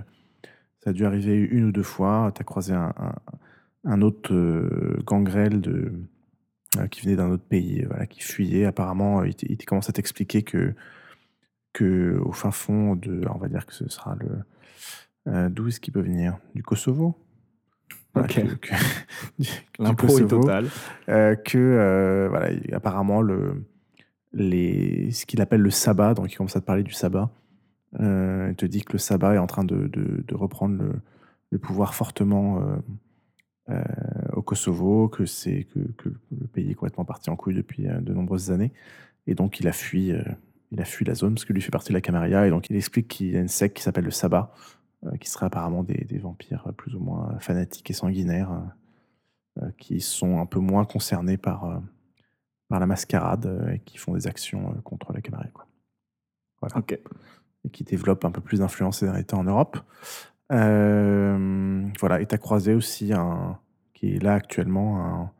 [0.83, 2.31] ça a dû arriver une ou deux fois.
[2.33, 3.13] Tu as croisé un, un,
[3.83, 5.93] un autre euh, gangrel de,
[6.79, 8.65] euh, qui venait d'un autre pays, euh, voilà, qui fuyait.
[8.65, 10.73] Apparemment, euh, il, t- il commence à t'expliquer que,
[11.73, 14.27] que au fin fond de, on va dire que ce sera le.
[15.27, 16.37] Euh, D'où est-ce qu'il peut venir?
[16.55, 17.15] Du Kosovo?
[18.13, 18.35] Voilà, Ok.
[18.35, 18.73] que- que-
[19.39, 19.49] du- du
[19.79, 20.67] L'impro est totale.
[21.09, 23.65] euh, que euh, voilà, il- apparemment le,
[24.33, 27.29] les, ce qu'il appelle le sabbat, donc il commence à te parler du sabbat,
[27.99, 30.93] il te dit que le sabbat est en train de, de- de reprendre le,
[31.51, 32.61] le pouvoir fortement
[34.33, 38.13] au Kosovo, que, c'est, que, que le pays est complètement parti en couille depuis de
[38.13, 38.73] nombreuses années,
[39.27, 40.11] et donc il a fui,
[40.71, 42.69] il a fui la zone parce que lui fait partie de la Camarilla, et donc
[42.69, 44.53] il explique qu'il y a une secte qui s'appelle le sabbat,
[45.19, 48.51] qui serait apparemment des, des vampires euh, plus ou moins fanatiques et sanguinaires.
[48.51, 48.61] euh,
[49.61, 51.79] euh, qui sont un peu moins concernés par, euh,
[52.69, 55.51] par la mascarade euh, et qui font des actions euh, contre la Camarilla.
[55.51, 55.67] Quoi.
[56.61, 56.77] Voilà.
[56.77, 56.97] Ok.
[57.65, 59.77] Et qui développent un peu plus d'influence ces derniers temps en Europe.
[60.53, 63.59] Euh, voilà, et tu as croisé aussi un,
[63.93, 65.31] qui est là actuellement, un,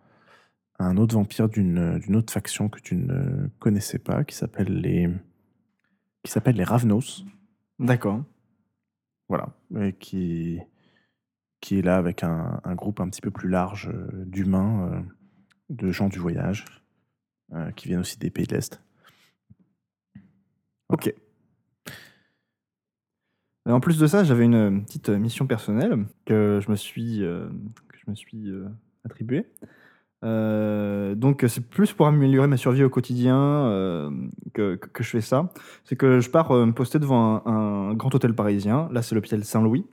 [0.80, 5.10] un autre vampire d'une d'une autre faction que tu ne connaissais pas, qui s'appelle les,
[6.24, 7.26] qui s'appelle les Ravnos.
[7.80, 8.24] D'accord.
[9.32, 9.48] Voilà,
[10.02, 10.60] qui,
[11.62, 15.02] qui est là avec un, un groupe un petit peu plus large euh, d'humains, euh,
[15.70, 16.66] de gens du voyage,
[17.54, 18.84] euh, qui viennent aussi des pays de l'Est.
[20.90, 21.14] Ok.
[23.66, 28.12] En plus de ça, j'avais une petite mission personnelle que je me suis, que je
[28.12, 28.52] me suis
[29.06, 29.48] attribuée.
[30.24, 34.12] Euh, donc c'est plus pour améliorer ma survie au quotidien euh,
[34.54, 35.50] que, je fais ça.
[35.84, 38.88] C'est que je pars euh, me poster devant un, un grand hôtel parisien.
[38.92, 39.86] Là, c'est l'hôpital Saint-Louis.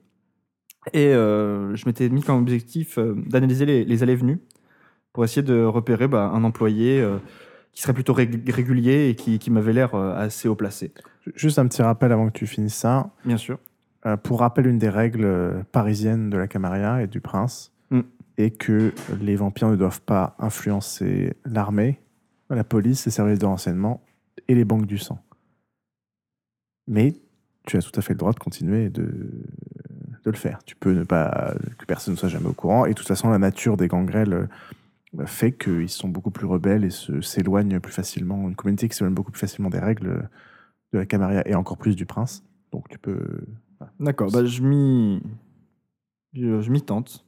[0.95, 4.41] Et je m'étais mis comme objectif d'analyser les, les allées-venues
[5.13, 7.07] pour essayer de repérer bah, un employé
[7.73, 10.95] qui serait plutôt rég- régulier et qui, qui m'avait l'air assez haut placé.
[11.35, 13.11] Juste un petit rappel avant que tu finisses ça.
[13.27, 13.59] Bien sûr.
[14.23, 17.71] Pour rappel, une des règles parisiennes de la Camarilla et du Prince
[18.39, 22.01] Est que les vampires ne doivent pas influencer l'armée,
[22.49, 24.01] la police, les services de renseignement
[24.47, 25.19] et les banques du sang.
[26.87, 27.15] Mais
[27.67, 29.05] tu as tout à fait le droit de continuer de,
[30.25, 30.63] de le faire.
[30.65, 32.87] Tu peux ne pas que personne ne soit jamais au courant.
[32.87, 36.85] Et de toute façon, la nature des gangrels euh, fait qu'ils sont beaucoup plus rebelles
[36.85, 36.91] et
[37.23, 38.49] s'éloignent plus facilement.
[38.49, 40.29] Une communauté qui s'éloigne beaucoup plus facilement des règles
[40.93, 42.45] de la Camarilla et encore plus du Prince.
[42.73, 43.43] Donc tu peux
[44.01, 45.23] D'accord, bah, je m'y
[46.83, 47.25] tente.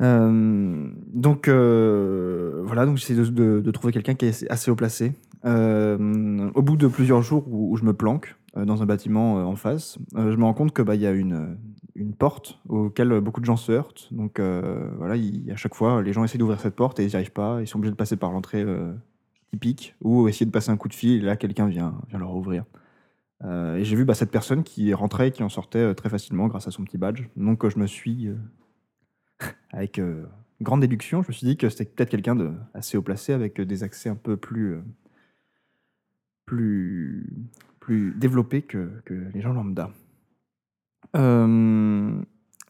[0.00, 5.12] Euh, donc euh, voilà, donc j'essaie de, trouver quelqu'un qui est assez, haut placé.
[5.44, 9.98] Euh, au bout de plusieurs jours où, je me planque dans un bâtiment en face,
[10.16, 11.56] je me rends compte que bah il y a une,
[11.94, 14.08] une porte auquel beaucoup de gens se heurtent.
[14.12, 17.14] Donc voilà, il- à chaque fois, les gens essaient d'ouvrir cette porte et ils n'y
[17.14, 17.60] arrivent pas.
[17.60, 18.66] Ils sont obligés de passer par l'entrée
[19.50, 21.22] typique ou essayer de passer un coup de fil.
[21.22, 22.64] Et là, quelqu'un vient, vient leur ouvrir.
[23.44, 26.66] Et j'ai vu bah, cette personne qui rentrait et qui en sortait très facilement grâce
[26.66, 27.22] à son petit badge.
[27.36, 28.30] Donc je me suis,
[29.72, 30.24] avec euh,
[30.60, 33.60] grande déduction, je me suis dit que c'était peut-être quelqu'un de assez haut placé avec
[33.60, 34.82] des accès un peu plus, euh,
[36.46, 37.26] plus,
[37.80, 38.90] plus développés que,
[39.34, 39.90] les gens lambda.
[41.16, 42.20] Euh,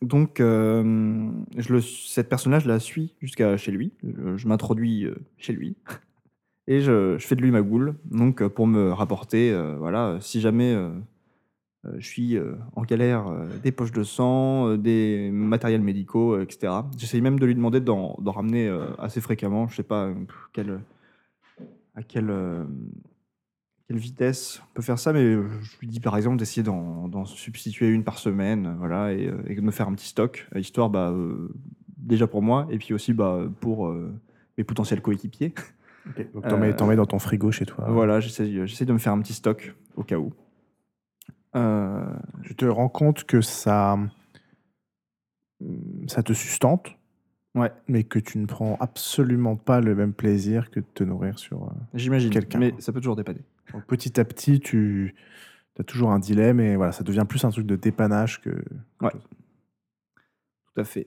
[0.03, 3.93] donc je cette personne-là, je la suis jusqu'à chez lui.
[4.37, 5.07] Je, m'introduis
[5.37, 5.77] chez lui
[6.66, 10.75] et je, fais de lui ma goule, donc pour me rapporter, voilà, si jamais
[11.85, 16.43] je suis euh, en galère, euh, des poches de sang, euh, des matériels médicaux, euh,
[16.43, 16.72] etc.
[16.99, 20.14] J'essaye même de lui demander d'en ramener euh, assez fréquemment, je sais pas euh,
[20.53, 20.81] quelle,
[21.95, 22.64] à quelle, euh,
[23.89, 27.24] quelle vitesse on peut faire ça, mais euh, je lui dis par exemple d'essayer d'en
[27.24, 30.49] substituer une par semaine, euh, voilà, et, euh, et de me faire un petit stock,
[30.55, 31.49] euh, histoire, bah, euh,
[31.97, 34.12] déjà pour moi, et puis aussi bah, pour euh,
[34.59, 35.55] mes potentiels coéquipiers.
[36.35, 37.87] Donc t'en mets, Euh, mets dans ton frigo chez toi.
[37.89, 40.33] Voilà, j'essaie j'essaie de me faire un petit stock au cas où.
[41.57, 42.05] Euh,
[42.44, 43.98] Tu te rends compte que ça,
[46.07, 46.96] ça te sustente,
[47.55, 47.72] Ouais.
[47.88, 51.64] mais que tu ne prends absolument pas le même plaisir que de te nourrir sur.
[51.64, 52.59] euh, J'imagine, Quelqu'un.
[52.59, 53.40] mais ça peut toujours dépanner.
[53.72, 55.14] Donc, petit à petit, tu
[55.78, 58.51] as toujours un dilemme et voilà, ça devient plus un truc de dépannage que.
[59.01, 59.11] Ouais.
[59.12, 61.07] Tout à fait.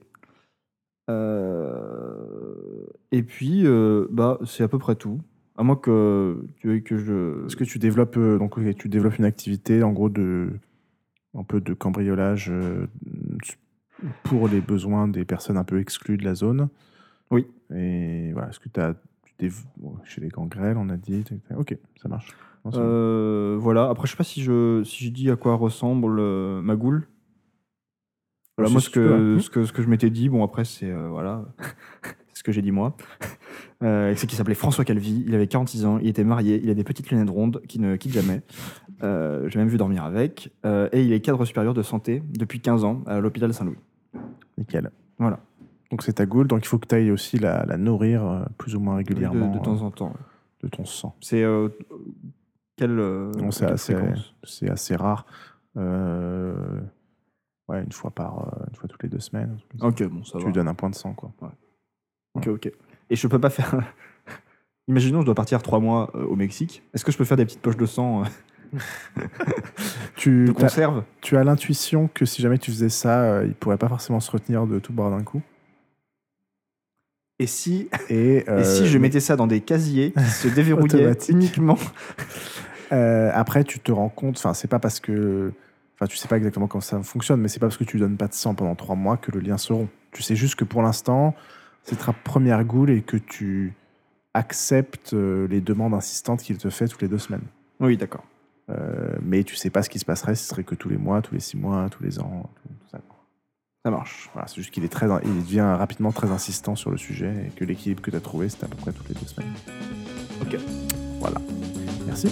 [1.08, 5.20] Euh, Et puis, euh, bah, c'est à peu près tout.
[5.56, 7.46] À moins que tu que je.
[7.46, 10.50] Est-ce que tu développes euh, donc tu développes une activité en gros de
[11.36, 12.86] un peu de cambriolage euh,
[14.22, 16.68] pour les besoins des personnes un peu exclues de la zone?
[17.30, 17.46] Oui.
[17.74, 18.80] Et voilà, est-ce que tu
[19.38, 21.24] des- bon, chez les gangrels, on a dit.
[21.56, 22.32] Ok, ça marche.
[22.64, 22.70] Non.
[22.74, 23.90] Euh, voilà.
[23.90, 27.08] Après, je sais pas si je, si je dis à quoi ressemble euh, ma goule.
[28.56, 31.08] Voilà, moi, ce que, ce que, ce que je m'étais dit, bon, après, c'est euh,
[31.08, 31.44] voilà,
[32.44, 32.96] que j'ai dit moi.
[33.82, 36.74] Euh, c'est qu'il s'appelait François Calvi, il avait 46 ans, il était marié, il a
[36.74, 38.40] des petites lunettes rondes qui ne quittent jamais.
[39.02, 40.50] Euh, j'ai même vu dormir avec.
[40.64, 43.76] Euh, et il est cadre supérieur de santé depuis 15 ans à l'hôpital Saint-Louis.
[44.56, 44.90] Nickel.
[45.18, 45.38] Voilà.
[45.90, 48.44] Donc c'est ta goule, donc il faut que tu ailles aussi la, la nourrir euh,
[48.56, 50.14] plus ou moins régulièrement de temps en temps.
[50.62, 51.14] de ton sang.
[51.20, 51.44] C'est
[52.76, 55.26] quelle, Non, c'est assez, rare.
[55.76, 56.80] Euh,
[57.68, 59.58] ouais, une fois par, une fois toutes les deux semaines.
[59.80, 60.46] Ok, bon, ça tu va.
[60.46, 61.32] lui donnes un point de sang, quoi.
[62.46, 62.72] Ok, ok.
[63.10, 63.74] Et je peux pas faire.
[64.88, 66.82] Imaginons, je dois partir trois mois euh, au Mexique.
[66.92, 68.78] Est-ce que je peux faire des petites poches de sang euh,
[70.16, 73.54] Tu, de t'as- conserve tu as l'intuition que si jamais tu faisais ça, euh, il
[73.54, 75.42] pourrait pas forcément se retenir de tout boire d'un coup?
[77.38, 80.48] Et si, Et, et si euh, je mais- mettais ça dans des casiers qui se
[80.48, 81.30] déverrouillaient Automatique.
[81.30, 81.78] uniquement
[82.92, 85.52] Euh, après, tu te rends compte, enfin, c'est pas parce que.
[85.94, 88.16] Enfin, tu sais pas exactement comment ça fonctionne, mais c'est pas parce que tu donnes
[88.16, 89.88] pas de sang pendant trois mois que le lien se rompt.
[90.12, 91.34] Tu sais juste que pour l'instant,
[91.84, 93.74] c'est ta première goule et que tu
[94.32, 97.44] acceptes euh, les demandes insistantes qu'il te fait toutes les deux semaines.
[97.78, 98.24] Oui, d'accord.
[98.70, 100.96] Euh, mais tu sais pas ce qui se passerait si ce serait que tous les
[100.96, 102.98] mois, tous les six mois, tous les ans, tout, tout ça.
[103.84, 104.30] Ça marche.
[104.32, 107.50] Voilà, c'est juste qu'il est très, il devient rapidement très insistant sur le sujet et
[107.50, 109.52] que l'équilibre que tu as trouvé, c'est à peu près toutes les deux semaines.
[110.40, 110.56] Ok.
[111.20, 111.36] Voilà.
[112.06, 112.28] Merci.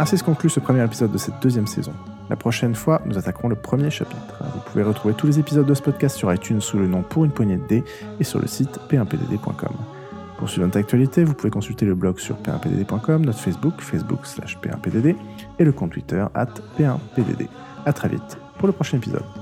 [0.00, 1.92] Ainsi se conclut ce premier épisode de cette deuxième saison.
[2.30, 4.42] La prochaine fois, nous attaquerons le premier chapitre.
[4.54, 7.26] Vous pouvez retrouver tous les épisodes de ce podcast sur iTunes sous le nom Pour
[7.26, 7.84] une poignée de dés
[8.18, 9.76] et sur le site p1pdd.com.
[10.38, 14.56] Pour suivre notre actualité, vous pouvez consulter le blog sur p1pdd.com, notre Facebook, Facebook slash
[14.62, 15.16] p1pdd
[15.58, 16.48] et le compte Twitter at
[16.78, 17.48] p1pdd.
[17.84, 19.39] À très vite pour le prochain épisode.